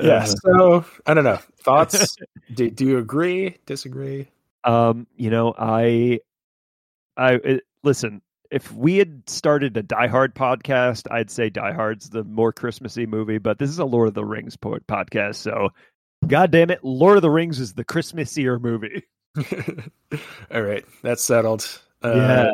[0.00, 0.22] yeah.
[0.22, 1.38] Uh, So I don't know.
[1.60, 2.16] Thoughts?
[2.54, 3.56] do, do you agree?
[3.66, 4.28] Disagree?
[4.64, 6.20] um, you know, I,
[7.16, 8.22] I it, listen.
[8.50, 13.04] If we had started a Die Hard podcast, I'd say Die Hard's the more Christmassy
[13.04, 13.36] movie.
[13.38, 15.68] But this is a Lord of the Rings po- podcast, so
[16.26, 19.02] God damn it, Lord of the Rings is the Christmassier movie.
[20.50, 21.80] All right, that's settled.
[22.02, 22.50] Uh, yeah.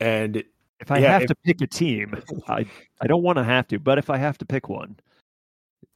[0.00, 0.42] And
[0.80, 2.14] If I yeah, have if- to pick a team,
[2.48, 2.66] I
[3.00, 4.96] I don't want to have to, but if I have to pick one,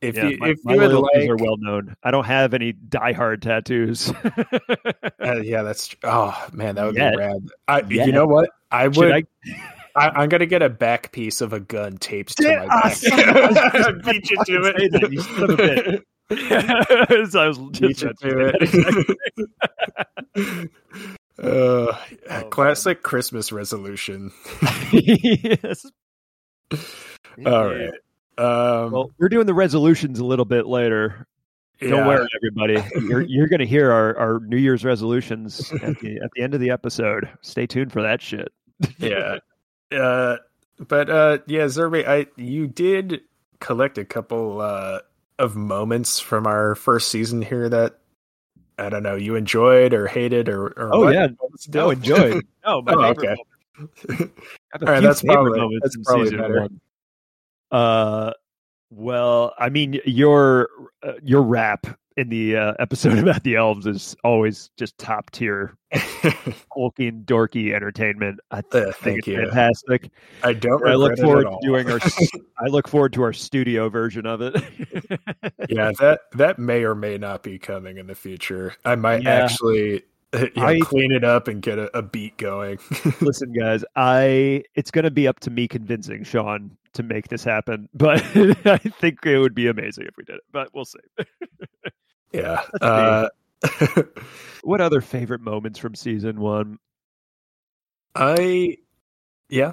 [0.00, 1.94] if yeah, you my, if my you like, are well known.
[2.02, 4.10] I don't have any Die Hard tattoos.
[4.10, 7.12] uh, yeah, that's oh man, that would Yet.
[7.12, 7.46] be rad.
[7.68, 8.06] I, Yet.
[8.06, 8.50] You know what?
[8.72, 9.12] I would.
[9.12, 10.22] I?
[10.22, 12.94] Am gonna get a back piece of a gun taped to my ah, back.
[12.94, 15.12] son of a- I Beat you to it.
[15.12, 17.30] you son of a bitch.
[17.30, 19.16] so I was Beat just you to say to that
[20.34, 20.70] it.
[21.38, 21.96] Uh,
[22.30, 24.32] Oh, classic Christmas resolution.
[24.92, 25.86] yes.
[27.46, 27.92] All right.
[28.38, 31.26] Um, Well, we're doing the resolutions a little bit later.
[31.80, 32.06] Don't yeah.
[32.06, 32.82] worry, everybody.
[33.08, 36.54] You're you're going to hear our, our New Year's resolutions at the at the end
[36.54, 37.28] of the episode.
[37.40, 38.52] Stay tuned for that shit.
[38.98, 39.38] yeah.
[39.92, 40.38] Uh,
[40.78, 43.20] but uh, yeah, Zerby, I you did
[43.60, 45.00] collect a couple uh,
[45.38, 47.98] of moments from our first season here that
[48.82, 51.14] I don't know you enjoyed or hated or, or Oh, what?
[51.14, 51.28] yeah.
[51.38, 52.16] What was the No, deal?
[52.16, 52.46] enjoyed.
[52.66, 53.28] No, my Oh, favorite okay.
[53.28, 53.38] moment.
[54.08, 54.12] I
[54.72, 56.60] have a All right, that's probably- that's probably season better.
[56.60, 56.80] one.
[57.70, 58.32] Uh,
[58.90, 60.68] well, I mean, your
[61.02, 65.76] uh, your rap in the uh, episode about the elves is always just top tier,
[66.72, 68.40] hulking, dorky entertainment.
[68.50, 69.36] I Uh, think thank it's you.
[69.38, 70.10] fantastic.
[70.42, 70.86] I don't.
[70.86, 71.98] I look forward to doing our.
[72.58, 74.54] I look forward to our studio version of it.
[75.68, 78.74] yeah, that that may or may not be coming in the future.
[78.84, 79.30] I might Yeah.
[79.44, 80.02] actually
[80.34, 82.78] you know, I- clean it up and get a, a beat going.
[83.20, 87.42] Listen, guys, I it's going to be up to me convincing Sean to make this
[87.44, 88.22] happen, but
[88.66, 90.42] I think it would be amazing if we did it.
[90.52, 90.98] But we'll see.
[92.32, 92.62] Yeah.
[92.80, 93.28] Uh,
[94.62, 96.78] What other favorite moments from season one?
[98.14, 98.76] I
[99.48, 99.72] yeah.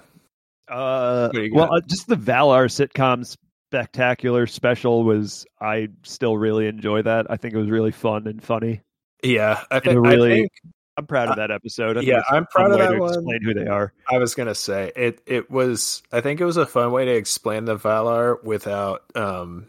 [0.68, 3.26] Uh, What do you well, uh, just the Valar sitcom
[3.72, 5.46] spectacular special was.
[5.62, 7.28] I still really enjoy that.
[7.30, 8.82] I think it was really fun and funny.
[9.24, 10.32] Yeah, I think, really.
[10.32, 10.52] I think,
[10.98, 11.98] I'm proud of that episode.
[11.98, 13.14] I yeah, I'm proud of that to one.
[13.14, 13.94] Explain who they are.
[14.10, 15.22] I was gonna say it.
[15.28, 16.02] It was.
[16.12, 19.68] I think it was a fun way to explain the Valar without um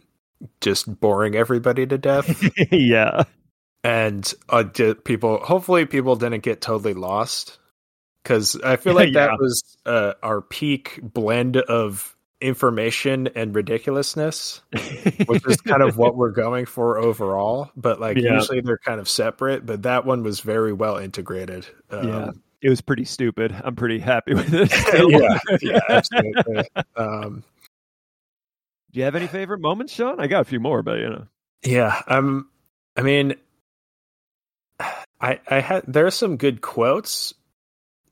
[0.60, 2.42] just boring everybody to death.
[2.70, 3.24] yeah,
[3.84, 4.64] and uh,
[5.04, 5.38] people.
[5.44, 7.58] Hopefully, people didn't get totally lost
[8.22, 9.26] because I feel like Yeah.
[9.28, 14.62] that was uh, our peak blend of information and ridiculousness,
[15.26, 17.70] which is kind of what we're going for overall.
[17.76, 18.36] But like Yeah.
[18.36, 21.66] usually they're kind of separate, but that one was very well integrated.
[21.90, 22.30] Um, Yeah.
[22.62, 23.54] it was pretty stupid.
[23.62, 24.70] I'm pretty happy with it.
[25.10, 26.64] yeah, yeah, absolutely.
[26.96, 27.44] Um,
[28.92, 30.20] Do you have any favorite moments, Sean?
[30.20, 31.26] I got a few more, but you know.
[31.64, 32.48] yeah, um,
[32.96, 33.34] I mean,
[35.20, 37.34] I I had there are some good quotes,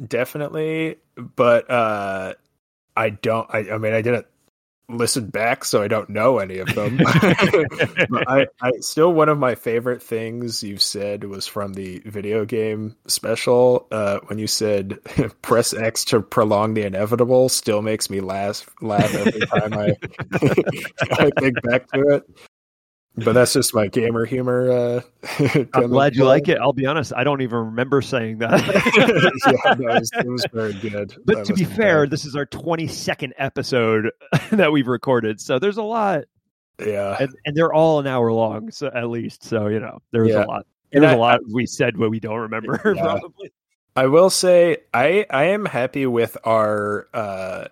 [0.04, 2.34] definitely, but uh,
[2.96, 3.46] I don't.
[3.52, 4.26] I, I mean, I didn't
[4.88, 6.96] listen back, so I don't know any of them.
[8.10, 12.44] but I, I still one of my favorite things you've said was from the video
[12.44, 14.98] game special uh, when you said
[15.42, 19.94] press X to prolong the inevitable still makes me laugh laugh every time I
[21.12, 22.22] I think back to it.
[23.24, 24.70] But that's just my gamer humor.
[24.70, 25.00] Uh,
[25.74, 26.58] I'm glad you like it.
[26.58, 28.60] I'll be honest, I don't even remember saying that.
[28.96, 31.14] yeah, no, it, was, it was very good.
[31.24, 32.10] but That to be fair, bad.
[32.10, 34.10] this is our 22nd episode
[34.52, 36.24] that we've recorded, so there's a lot,
[36.84, 39.42] yeah, and, and they're all an hour long, so at least.
[39.44, 40.44] So you know, there's Yeah.
[40.44, 40.66] a lot.
[40.92, 42.80] There's I- a lot we said what we don't remember.
[42.96, 43.02] Yeah.
[43.02, 43.52] Probably.
[43.96, 47.66] I will say I I am happy with our uh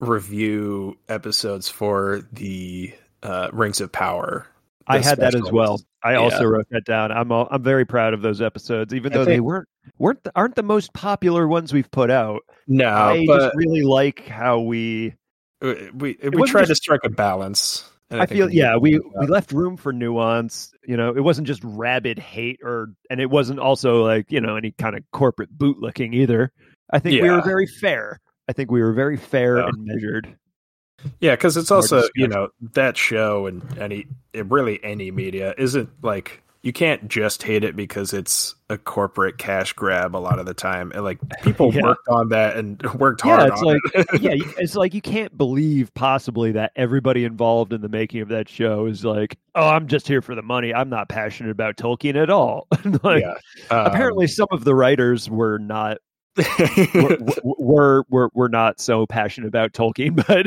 [0.00, 4.46] review episodes for the uh Rings of Power.
[4.88, 5.80] I had that as well.
[6.02, 6.18] I Yeah.
[6.18, 7.10] also wrote that down.
[7.12, 10.32] I'm all, I'm very proud of those episodes, even I though they weren't weren't the,
[10.36, 12.40] aren't the most popular ones we've put out.
[12.66, 15.14] No, I just really like how we.
[15.62, 17.90] Uh, we we, we tried to strike a balance.
[18.10, 20.72] and I, feel yeah we we left room for nuance.
[20.86, 24.56] You know, it wasn't just rabid hate or and it wasn't also like you know
[24.56, 26.52] any kind of corporate bootlicking either.
[26.90, 28.18] I think we were very fair.
[28.48, 29.66] I think we were very fair Yeah.
[29.66, 30.36] and measured.
[31.20, 36.42] Yeah, because it's also you know that show and any really any media isn't like
[36.62, 40.54] you can't just hate it because it's a corporate cash grab a lot of the
[40.54, 40.90] time.
[40.92, 41.82] And like people Yeah.
[41.82, 44.20] worked on that and worked Yeah, hard it's on like it.
[44.20, 48.48] yeah, it's like you can't believe possibly that everybody involved in the making of that
[48.48, 50.74] show is like, oh, I'm just here for the money.
[50.74, 52.66] I'm not passionate about Tolkien at all.
[53.04, 53.34] like, yeah.
[53.70, 55.98] Um, apparently, some of the writers were not
[56.94, 60.46] were, were were were not so passionate about Tolkien, but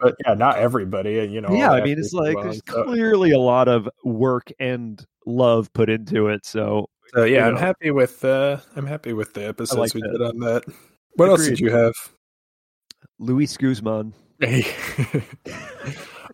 [0.00, 1.18] but yeah, not everybody.
[1.18, 4.50] and You know, yeah, I mean, it's like there's so- clearly a lot of work
[4.58, 6.46] and love put into it.
[6.46, 7.60] So So yeah, I'm know.
[7.60, 10.12] happy with uh I'm happy with the episodes like we that.
[10.12, 10.64] did on that.
[11.14, 11.94] What else did you have?
[13.18, 14.14] Luis Guzman,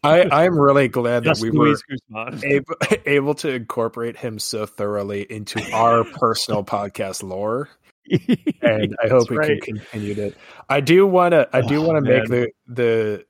[0.03, 2.75] I I'm really glad that just we Luis were able,
[3.07, 7.71] able to incorporate him so thoroughly into our personal podcast lore,
[8.11, 10.37] and I hope That's we can continue it.
[10.69, 13.25] I do want to I do Oh, want to make the the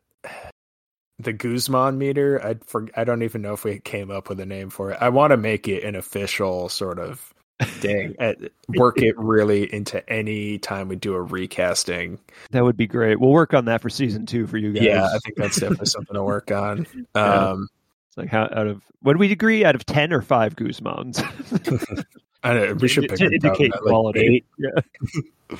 [1.18, 2.44] the Guzman meter.
[2.44, 4.98] I for, I don't even know if we came up with a name for it.
[5.00, 8.16] I want to make it an official sort of thing.
[8.20, 8.34] uh,
[8.74, 12.18] work it really into any time we do a recasting.
[12.50, 13.20] That would be great.
[13.20, 14.82] We'll work on that for season two for you guys.
[14.82, 16.86] Yeah, I think that's definitely something to work on.
[17.14, 17.50] Yeah.
[17.50, 17.68] Um,
[18.08, 19.64] It's like how out of what do we agree?
[19.64, 21.22] Out of ten or five Guzmans?
[22.44, 24.20] I know, we should pick to indicate like quality.
[24.36, 24.46] eight.
[24.58, 25.58] Yeah.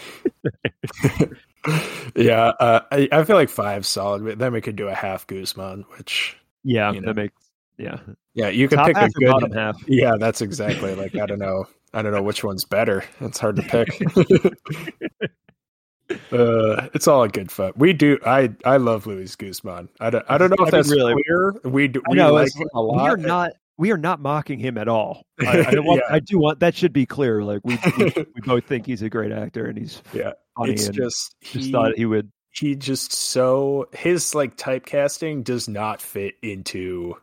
[2.17, 4.39] yeah, uh, I, I feel like five solid.
[4.39, 7.07] Then we could do a half Guzman, which Yeah, You know.
[7.09, 7.35] that makes
[7.79, 7.99] yeah.
[8.35, 9.31] yeah, you could Top pick a good.
[9.33, 9.77] bottom half.
[9.89, 11.65] Yeah, that's exactly like I don't know.
[11.93, 13.03] I don't know which one's better.
[13.21, 13.89] It's hard to pick.
[16.33, 17.73] uh, it's all a good fun.
[17.77, 18.19] We do.
[18.27, 19.89] I I love Luis Guzman.
[20.01, 20.25] I don't.
[20.29, 21.15] I don't know I if mean, that's really.
[21.25, 21.55] clear.
[21.65, 22.01] We do.
[22.07, 25.25] I We know, like a We are not we are not mocking him at all.
[25.41, 26.15] I, I, want, Yeah.
[26.17, 27.43] I do want that should be clear.
[27.43, 28.05] Like we, we
[28.35, 31.73] we both think he's a great actor and he's Yeah, funny it's just just he,
[31.73, 37.15] thought he would he just so his like typecasting does not fit into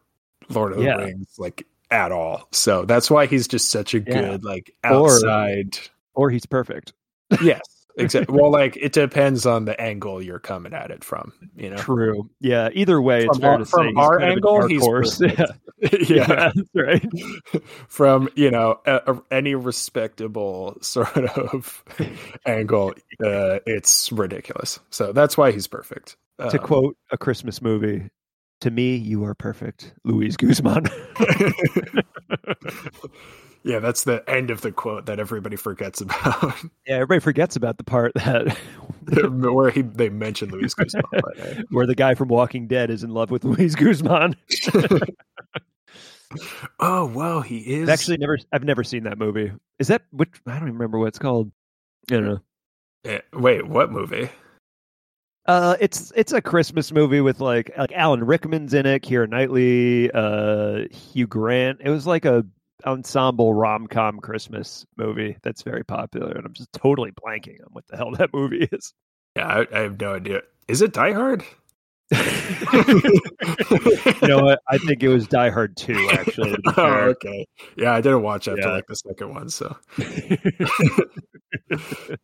[0.49, 0.97] Lord of Yeah.
[0.97, 2.47] the Rings like at all.
[2.51, 4.21] So that's why he's just such a Yeah.
[4.31, 5.77] good like Or- outside.
[6.13, 6.93] or he's perfect.
[7.41, 7.61] yes,
[7.97, 8.35] exactly.
[8.39, 11.33] well, like it depends on the angle you're coming at it from.
[11.55, 12.29] You know, True.
[12.39, 12.69] Yeah.
[12.73, 15.21] Either way, it's From fair our- to say from he's our angle, he's horse.
[15.31, 15.45] Yeah.
[15.91, 16.25] yeah, yeah.
[16.27, 17.05] that's right.
[17.87, 21.83] from you know a, a- any respectable sort of
[22.45, 24.79] angle, uh, it's ridiculous.
[24.91, 26.17] So that's why he's perfect.
[26.39, 28.09] to Um, quote a Christmas movie,
[28.61, 30.85] "To me, you are perfect, Luis Guzman."
[33.63, 36.55] Yeah, that's the end of the quote that everybody forgets about,
[36.85, 38.57] yeah, everybody forgets about the part that
[39.31, 41.03] where he they mention Luis Guzman.
[41.13, 44.35] uh, where the guy from Walking Dead is in love with Luis Guzman.
[46.79, 49.51] oh wow, he is I've actually never, I've never seen that movie.
[49.79, 50.29] Is that which?
[50.45, 51.51] I don't even remember what it's called.
[52.09, 52.39] I don't know.
[53.05, 54.29] Eh, Wait, what movie?
[55.47, 60.11] Uh, it's it's a Christmas movie with like like Alan Rickman's in it, Keira Knightley,
[60.11, 61.81] uh, Hugh Grant.
[61.83, 62.45] It was like a
[62.85, 67.85] ensemble rom com Christmas movie that's very popular, and I'm just totally blanking on what
[67.87, 68.93] the hell that movie is.
[69.35, 70.41] Yeah, I, I have no idea.
[70.67, 71.43] Is it Die Hard?
[72.11, 72.17] you
[74.27, 74.59] know what?
[74.67, 76.57] I think it was Die Hard Two, actually.
[76.77, 77.47] Oh, okay.
[77.77, 78.71] Yeah, I didn't watch after Yeah.
[78.73, 79.75] like the second one, so.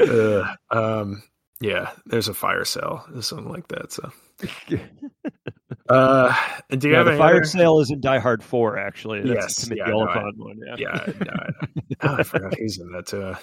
[0.00, 1.22] Uh, um,
[1.60, 3.92] yeah, there's a fire sale, or something like that.
[3.92, 4.10] So,
[5.88, 6.34] uh,
[6.70, 9.22] do you yeah, have the fire other- sale is in Die Hard Four, actually.
[9.22, 10.60] That's Yes, yeah, no, I- one.
[10.66, 11.48] Yeah, Yeah, no, I,
[12.08, 13.34] oh, I forgot he's in that too.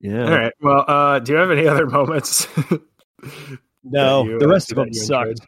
[0.00, 0.24] yeah.
[0.24, 0.52] All right.
[0.60, 2.46] Well, uh, do you have any other moments?
[3.84, 5.40] No, you, the uh, rest of them sucked.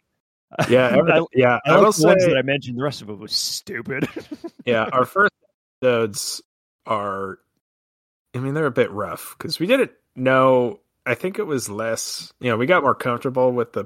[0.69, 1.59] Yeah, I, yeah.
[1.65, 2.77] I I, will the ones say, that I mentioned.
[2.77, 4.07] The rest of it was stupid.
[4.65, 5.33] yeah, our first
[5.81, 6.41] episodes
[6.85, 7.39] are.
[8.33, 10.79] I mean, they're a bit rough because we didn't know.
[11.05, 12.31] I think it was less.
[12.39, 13.85] You know, we got more comfortable with the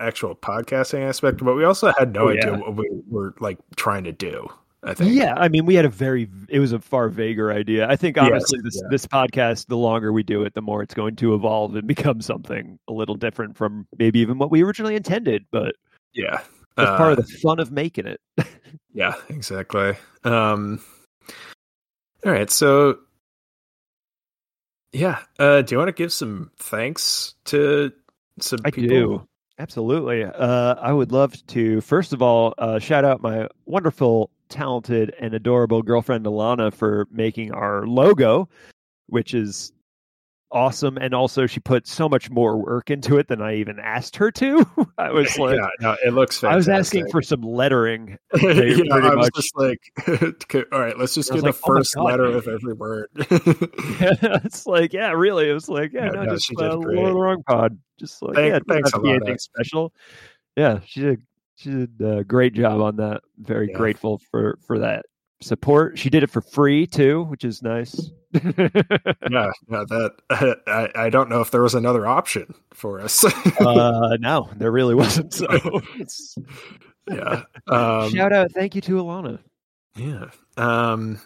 [0.00, 2.56] actual podcasting aspect, but we also had no Oh, idea yeah.
[2.58, 4.48] what we were like trying to do.
[4.86, 5.14] I think.
[5.14, 7.88] Yeah, I mean, we had a very it was a far vaguer idea.
[7.88, 8.88] I think Yes, this yeah.
[8.90, 12.20] this podcast, the longer we do it, the more it's going to evolve and become
[12.20, 15.46] something a little different from maybe even what we originally intended.
[15.50, 15.74] But
[16.12, 16.40] Yeah.
[16.76, 18.20] that's Uh, part of the fun of making it.
[18.92, 19.94] Yeah, exactly.
[20.22, 20.80] Um
[22.24, 22.98] All right, so
[24.92, 27.92] yeah, uh do you want to give some thanks to
[28.38, 28.88] some I people?
[28.88, 29.28] do.
[29.58, 30.24] Absolutely.
[30.24, 35.32] Uh, I would love to, first of all, uh, shout out my wonderful, talented, and
[35.32, 38.48] adorable girlfriend, Alana, for making our logo,
[39.06, 39.72] which is
[40.50, 40.96] awesome.
[40.96, 44.30] And also, she put so much more work into it than I even asked her
[44.32, 44.66] to.
[44.98, 46.52] I was like, yeah, no, it looks fantastic.
[46.52, 48.18] I was asking for some lettering.
[48.42, 48.50] yeah,
[48.92, 51.94] I was much- just like okay, all right, let's just get like, the oh first
[51.94, 52.04] God.
[52.04, 53.08] letter of every word.
[53.16, 55.48] yeah, it's like, yeah, really.
[55.48, 56.96] It was like, yeah, no, no, just uh, great.
[56.96, 57.78] Lord of the Wrong Pod.
[57.98, 59.92] Just like, Thank- yeah, thanks have to a lot, anything special.
[60.56, 61.22] Yeah, she did.
[61.56, 63.22] She did a great job on that.
[63.38, 65.06] Very grateful for for that
[65.40, 65.98] support.
[65.98, 68.10] She did it for free too, which is nice.
[68.32, 70.12] yeah, no, that
[70.66, 73.24] I, I don't know if there was another option for us.
[73.24, 75.32] uh, no, there really wasn't.
[75.32, 75.46] So,
[77.08, 77.42] yeah.
[77.68, 79.38] Um, shout out, thank you to Alana.
[79.96, 80.30] Yeah.
[80.56, 81.20] Um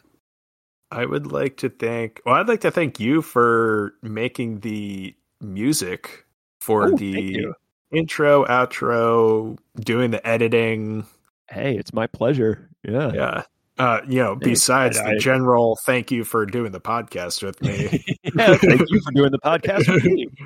[0.91, 6.25] I would like to thank well, I'd like to thank you for making the music
[6.61, 7.47] for Oh, the
[7.93, 11.07] intro, outro, doing the editing.
[11.51, 12.69] Hey, it's my pleasure.
[12.83, 13.13] Yeah.
[13.13, 13.43] Yeah.
[13.79, 18.05] Uh, you know, besides I- the general thank you for doing the podcast with me.
[18.37, 20.29] yeah, thank you for doing the podcast with me.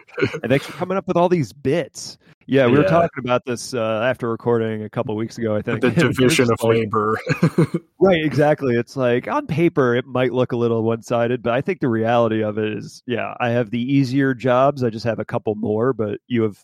[0.43, 2.19] And thanks for coming up with all these bits.
[2.47, 5.81] Yeah, we were talking about this uh, after recording a couple weeks ago, I think.
[5.81, 7.19] the And we were division of like- labor.
[8.01, 8.75] Right, exactly.
[8.77, 12.43] It's like on paper it might look a little one-sided, but I think the reality
[12.43, 14.83] of it is, yeah, I have the easier jobs.
[14.83, 16.59] I just have a couple more, but you have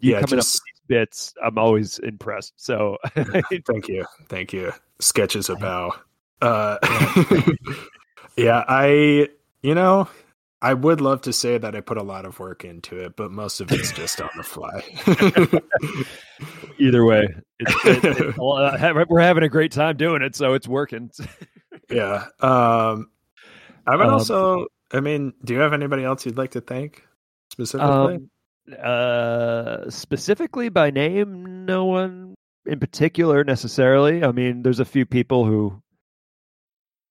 [0.00, 1.34] you Yeah, coming just- up bits.
[1.42, 2.54] I'm always impressed.
[2.56, 4.04] So Thank you.
[4.28, 4.72] Thank you.
[4.98, 6.00] Sketches about.
[6.40, 6.78] Uh,
[8.36, 9.28] yeah, I,
[9.62, 10.08] you know,
[10.60, 13.30] I would love to say that I put a lot of work into it, but
[13.30, 14.82] most of it's just on the fly.
[16.78, 17.28] Either way,
[17.60, 21.10] it's, it, it, we're having a great time doing it, so it's working.
[21.90, 22.26] yeah.
[22.40, 23.10] Um,
[23.86, 24.66] I would um, also.
[24.90, 27.06] I mean, do you have anybody else you'd like to thank
[27.52, 28.14] specifically?
[28.16, 28.30] Um,
[28.74, 32.34] uh, specifically by name, no one
[32.66, 34.24] in particular necessarily.
[34.24, 35.80] I mean, there's a few people who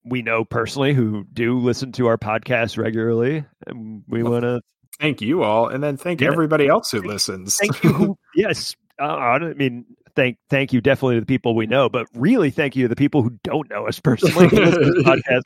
[0.04, 4.60] we know personally who do listen to our podcast regularly, and we want to
[5.00, 6.28] thank you all, and then thank yeah.
[6.28, 7.56] everybody else who listens.
[7.56, 8.16] Thank you.
[8.34, 9.84] yes, uh, I mean,
[10.14, 12.96] thank thank you definitely to the people we know, but really thank you to the
[12.96, 14.48] people who don't know us personally.
[14.48, 15.42] podcast.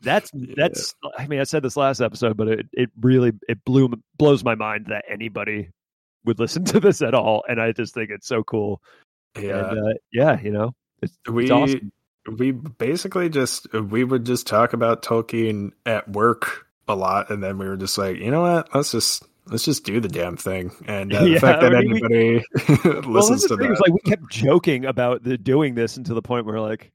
[0.00, 0.94] That's that's.
[1.02, 1.10] Yeah.
[1.18, 4.54] I mean, I said this last episode, but it it really it blew blows my
[4.54, 5.70] mind that anybody
[6.24, 8.82] would listen to this at all, and I just think it's so cool.
[9.38, 11.92] Yeah, and, uh, yeah, you know, it's, we it's awesome.
[12.36, 17.58] we basically just we would just talk about Tolkien at work a lot, and then
[17.58, 20.72] we were just like, you know what, let's just let's just do the damn thing.
[20.86, 23.92] And uh, yeah, the fact that I mean, anybody we, listens well, to that, like
[23.92, 26.92] we kept joking about the doing this until the point where like,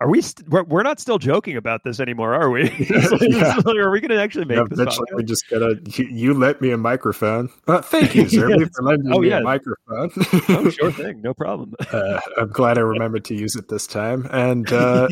[0.00, 0.20] are we?
[0.20, 2.64] St- we're, we're not still joking about this anymore, are we?
[2.90, 3.56] yeah.
[3.64, 4.78] like, are we going to actually make yeah, this?
[4.78, 5.80] Eventually, we just gotta.
[5.86, 7.48] You, you, let me a microphone.
[7.66, 9.38] Uh, thank you, sir, for lending oh, me yeah.
[9.38, 10.10] a microphone.
[10.48, 11.74] oh, sure thing, no problem.
[11.92, 15.08] Uh, I'm glad I remembered to use it this time, and uh,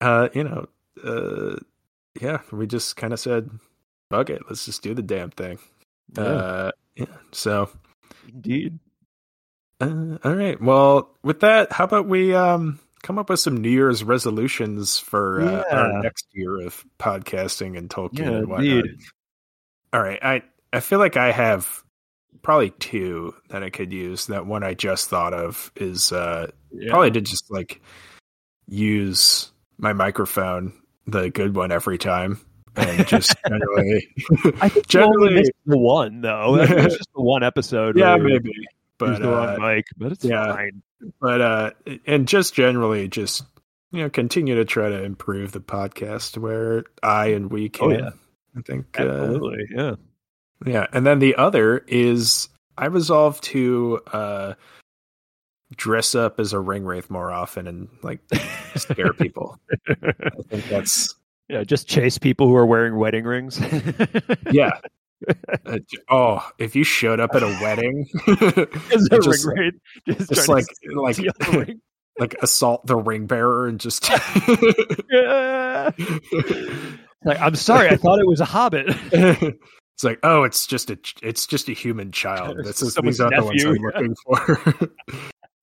[0.00, 0.66] uh you know,
[1.04, 1.56] uh,
[2.20, 3.50] yeah, we just kind of said,
[4.10, 5.58] "Fuck it, let's just do the damn thing."
[6.16, 6.22] Yeah.
[6.22, 7.06] Uh, yeah.
[7.32, 7.70] So,
[8.28, 8.78] indeed.
[9.80, 10.60] Uh, all right.
[10.60, 15.40] Well, with that, how about we um come up with some New Year's resolutions for
[15.40, 15.76] uh, yeah.
[15.76, 18.66] our next year of podcasting and Tolkien yeah, and whatnot?
[18.66, 19.00] Indeed.
[19.92, 20.18] All right.
[20.22, 20.42] I
[20.72, 21.82] I feel like I have
[22.42, 24.26] probably two that I could use.
[24.26, 26.90] That one I just thought of is uh yeah.
[26.90, 27.80] probably to just like
[28.68, 30.72] use my microphone
[31.06, 32.40] the good one every time.
[32.76, 34.08] And just generally,
[34.60, 36.56] I think generally missed the one though.
[36.56, 37.96] It's just the one episode.
[37.96, 38.52] Yeah, maybe.
[38.98, 40.82] But uh, mic, but it's yeah, fine.
[41.20, 41.70] But uh,
[42.06, 43.44] and just generally, just
[43.92, 47.86] you know, continue to try to improve the podcast where I and we oh, can.
[47.86, 48.10] Oh, yeah.
[48.56, 49.94] I think uh, absolutely, uh, yeah,
[50.72, 50.86] yeah.
[50.92, 54.54] And then the other is I resolved to uh
[55.76, 58.20] dress up as a Ringwraith more often and like
[58.76, 59.58] scare people.
[59.88, 60.12] I
[60.48, 61.14] think that's
[61.50, 63.60] yeah, just chase people who are wearing wedding rings.
[64.52, 64.70] yeah.
[65.66, 65.78] Uh,
[66.08, 68.06] oh, if you showed up at a wedding,
[69.10, 69.72] just, ring
[70.08, 71.18] just, just like like
[72.18, 74.08] like assault the ring bearer and just
[77.24, 78.86] like I'm sorry, I thought it was a hobbit.
[79.12, 82.56] It's like, oh, it's just a it's just a human child.
[82.64, 84.58] This is, these are the ones I'm looking for.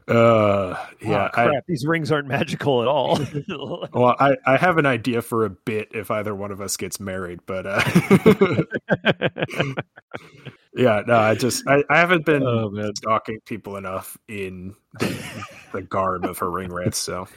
[0.07, 1.29] Uh, yeah.
[1.35, 3.19] Oh, I, these rings aren't magical at all.
[3.93, 6.99] well, I, I have an idea for a bit if either one of us gets
[6.99, 7.81] married, but uh,
[10.75, 15.23] yeah, no, I just I, I haven't been oh, stalking people enough in the,
[15.73, 17.27] the garb of her Ringwraiths, so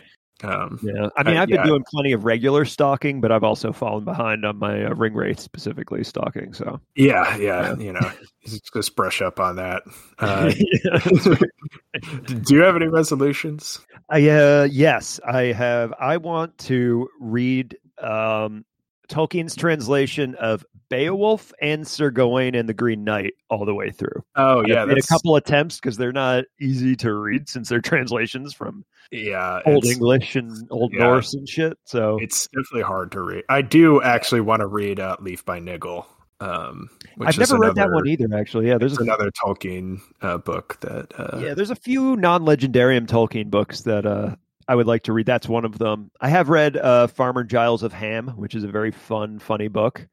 [0.43, 1.65] um, yeah, I mean, I, have been yeah.
[1.65, 6.05] doing plenty of regular stalking, but I've also fallen behind on my uh, Ringwraith specifically
[6.05, 6.53] stalking.
[6.53, 7.77] So yeah, yeah, yeah.
[7.77, 8.13] you know,
[8.45, 9.83] just brush up on that.
[10.21, 10.51] Uh,
[12.43, 13.81] do you have any resolutions?
[14.11, 15.95] I uh, yes, I have.
[15.99, 18.67] I want to read um,
[19.09, 24.25] Tolkien's translation of Beowulf and Sir Gawain and the Green Knight all the way through.
[24.37, 28.85] Oh yeah, a couple attempts because they're not easy to read since they're translations from
[29.11, 31.79] yeah old English and old yeah, Norse and shit.
[31.85, 33.45] So it's definitely hard to read.
[33.49, 36.07] I do actually want to read uh, Leaf by Niggle.
[36.41, 36.89] Um,
[37.21, 38.27] I've never read that one either.
[38.35, 41.13] Actually, yeah, there's a, another Tolkien uh, book that.
[41.17, 44.37] Uh, yeah, there's a few non-legendarium Tolkien books that uh,
[44.67, 45.27] I would like to read.
[45.27, 46.11] That's one of them.
[46.21, 50.09] I have read uh, Farmer Giles of Ham, which is a very fun, funny book.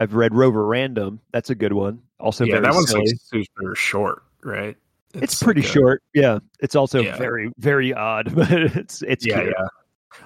[0.00, 1.20] I've read Roverandom.
[1.32, 2.02] That's a good one.
[2.18, 4.76] Also, yeah, that one's like super short, right?
[5.14, 6.02] It's, it's pretty like a, short.
[6.12, 7.16] Yeah, it's also yeah.
[7.16, 9.54] very, very odd, but it's it's yeah, cute.
[9.56, 9.66] yeah.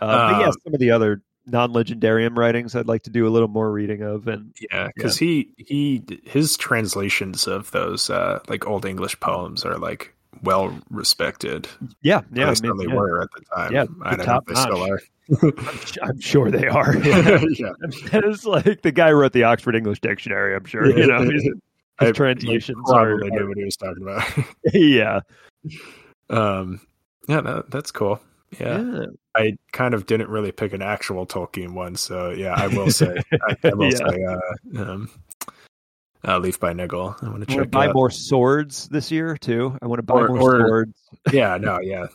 [0.01, 3.31] Uh, but yeah, um, some of the other non-legendarium writings I'd like to do a
[3.31, 5.27] little more reading of, and yeah, because yeah.
[5.27, 11.69] he he his translations of those uh like old English poems are like well respected.
[12.03, 12.95] Yeah, yeah, I mean, they yeah.
[12.95, 13.73] were at the time.
[13.73, 15.01] Yeah, I don't know if they still are.
[15.43, 16.97] I'm, I'm, sure they are.
[17.05, 17.39] Yeah.
[17.59, 17.73] yeah.
[18.13, 20.55] It's like the guy who wrote the Oxford English Dictionary.
[20.55, 21.49] I'm sure you know his,
[22.01, 24.25] his translations probably are, knew what he was talking about.
[24.73, 25.21] yeah.
[26.31, 26.81] Um.
[27.29, 28.21] Yeah, that, that's cool.
[28.59, 28.81] Yeah.
[28.81, 29.07] yeah.
[29.35, 33.15] I kind of didn't really pick an actual Tolkien one, so yeah, I will say,
[33.33, 35.11] I, I will say, uh, um,
[36.27, 37.17] uh, Leaf by Niggle.
[37.23, 37.71] I want to check.
[37.71, 37.95] Buy out.
[37.95, 39.77] more swords this year too.
[39.81, 40.99] I want to buy or, more or, swords.
[41.33, 42.07] yeah, no, yeah.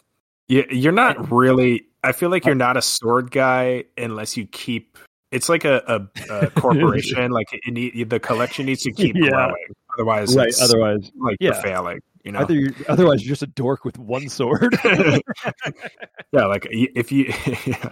[0.47, 1.85] You, you're not really.
[2.03, 4.97] I feel like you're not a sword guy unless you keep.
[5.31, 7.31] It's like a, a, a corporation.
[7.31, 9.29] like it need, the collection needs to keep yeah.
[9.29, 9.55] growing.
[9.95, 10.53] Otherwise, right.
[10.61, 11.53] Otherwise, like yeah.
[11.53, 11.99] you're failing.
[12.23, 14.77] You know, Either you, otherwise you're just a dork with one sword.
[14.85, 17.33] yeah, like if you
[17.65, 17.89] yeah.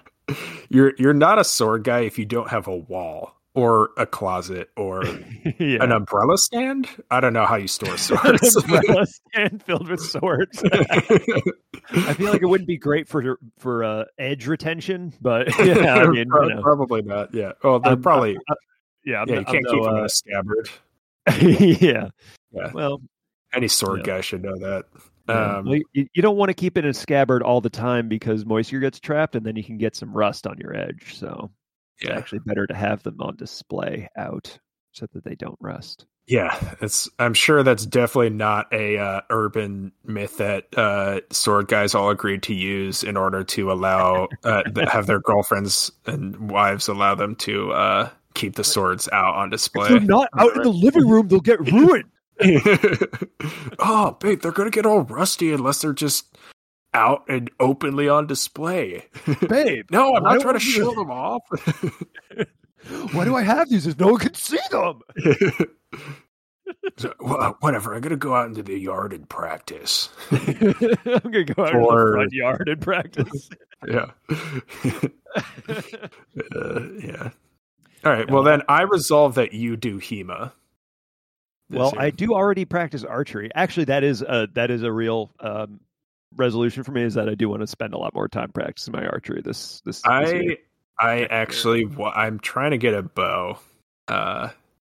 [0.70, 4.70] you're you're not a sword guy if you don't have a wall or a closet
[4.78, 5.04] or
[5.60, 5.84] yeah.
[5.84, 6.88] an umbrella stand.
[7.10, 8.56] I don't know how you store swords.
[8.56, 10.64] umbrella stand filled with swords.
[10.64, 16.08] I feel like it wouldn't be great for for uh, edge retention, but yeah, I
[16.08, 16.62] mean, you know.
[16.62, 17.34] probably not.
[17.34, 17.54] Yeah.
[17.64, 18.58] Oh, they're I'm- probably I'm-
[19.04, 19.36] yeah, I'm yeah.
[19.36, 20.70] You no- can't I'm keep no, them in uh, a scabbard.
[21.82, 22.08] yeah.
[22.54, 22.72] Yeah.
[22.74, 23.02] Well,
[23.54, 24.06] Any sword yeah.
[24.16, 24.86] guy should know that.
[25.28, 28.08] Um, Well, you, you don't want to keep it in a scabbard all the time
[28.10, 31.16] because moisture gets trapped, and then you can get some rust on your edge.
[31.16, 31.49] So
[32.04, 32.18] yeah.
[32.18, 34.58] actually better to have them on display out
[34.91, 36.06] so that they don't rust.
[36.28, 37.10] Yeah, it's.
[37.20, 42.43] I'm sure that's definitely not a uh, urban myth that uh, sword guys all agreed
[42.43, 47.74] to use in order to allow uh, have their girlfriends and wives allow them to
[47.74, 49.99] uh, keep the swords out on display.
[49.99, 52.10] not out in the living room, they'll get ruined.
[53.80, 56.38] oh, babe, they're gonna get all rusty unless they're just
[56.93, 59.05] out and openly on display.
[59.47, 61.43] Babe, no, I'm not trying to don't you- show them off.
[63.13, 65.01] why do I have these if no one can see them?
[66.97, 67.93] So, wha- whatever.
[67.93, 70.09] I'm gonna go out into the yard and practice.
[70.31, 70.39] I'm
[71.23, 73.49] gonna go out in Or- the front yard and practice.
[73.87, 74.11] Yeah.
[76.55, 77.29] Uh, yeah.
[78.03, 78.29] All right.
[78.29, 80.51] Well, then I resolve that you do HEMA.
[81.69, 82.01] well, year.
[82.01, 83.49] I do already practice archery.
[83.53, 85.79] Actually, that is a that is a real um,
[86.36, 87.03] resolution for me.
[87.03, 89.82] Is that I do want to spend a lot more time practicing my archery this
[89.86, 90.01] this.
[90.01, 90.57] this year.
[90.99, 93.57] I I actually I'm trying to get a bow.
[94.07, 94.49] Uh,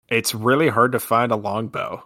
[0.09, 2.03] it's really hard to find a longbow.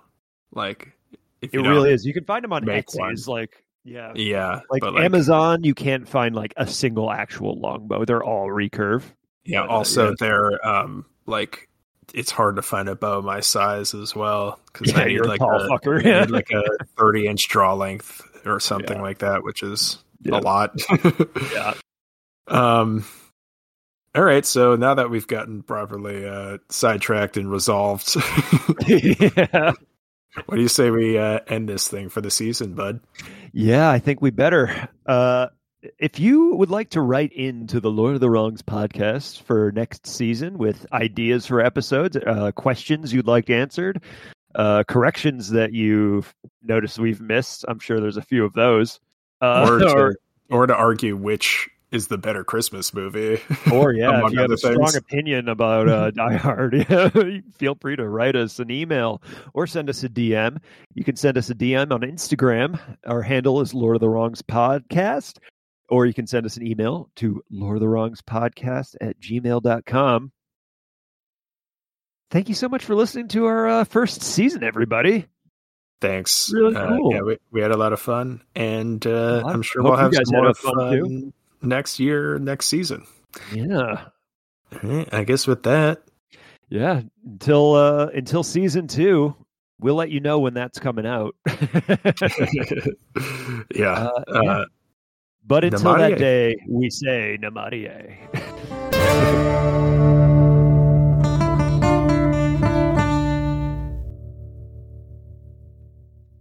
[0.52, 0.92] Like
[1.40, 2.04] if it really is.
[2.04, 2.98] You can find them on Etsy.
[2.98, 3.16] one.
[3.26, 5.64] Like yeah, Yeah, like, but Amazon.
[5.64, 8.04] You can't find like a single actual longbow.
[8.04, 9.02] They're all recurve.
[9.44, 9.62] Yeah.
[9.62, 10.14] but, uh, Also, yeah.
[10.20, 11.68] they're um like
[12.12, 15.40] it's hard to find a bow my size as well because Yeah, I need like
[15.40, 16.04] a, fucker.
[16.04, 16.62] I need like a
[16.98, 19.02] 30 inch draw length or something Yeah.
[19.02, 20.38] like that, which is Yeah.
[20.38, 20.72] a lot.
[21.52, 21.74] Yeah.
[22.48, 23.04] Um.
[24.14, 24.44] All right.
[24.44, 28.14] So now that we've gotten properly uh, sidetracked and resolved,
[28.86, 29.72] yeah.
[30.44, 33.00] what do you say we uh, end this thing for the season, bud?
[33.52, 34.88] Yeah, I think we better.
[35.06, 35.46] Uh,
[35.98, 40.06] if you would like to write into the Lord of the Wrongs podcast for next
[40.06, 44.02] season with ideas for episodes, uh, questions you'd like answered,
[44.54, 49.00] uh, corrections that you've noticed we've missed, I'm sure there's a few of those.
[49.40, 50.16] Uh, or, to, or,
[50.50, 53.40] or to argue which is the better Christmas movie.
[53.72, 56.86] or, yeah, if you have a strong opinion about uh, Die Hard,
[57.54, 59.22] feel free to write us an email
[59.54, 60.58] or send us a DM.
[60.94, 62.78] You can send us a DM on Instagram.
[63.06, 65.38] Our handle is Lord of the Wrongs Podcast.
[65.90, 70.32] Or you can send us an email to Lord of the Wrongs Podcast at gmail.com.
[72.34, 75.26] Thank you so much for listening to our uh, first season, everybody.
[76.00, 76.50] Thanks.
[76.52, 77.14] Really Uh, cool.
[77.14, 80.12] yeah, we, we had a lot of fun, and uh, lot- I'm sure we'll have
[80.12, 81.32] some more fun, fun, too.
[81.62, 83.06] next year, next season.
[83.52, 84.06] Yeah.
[84.72, 86.02] All right, I guess with that,
[86.70, 87.02] Yeah.
[87.24, 89.36] Until uh until season two,
[89.78, 91.36] we'll let you know when that's coming out.
[93.76, 93.92] yeah.
[93.92, 94.64] Uh, Uh, yeah.
[95.46, 98.16] But until that day, we say Namarie.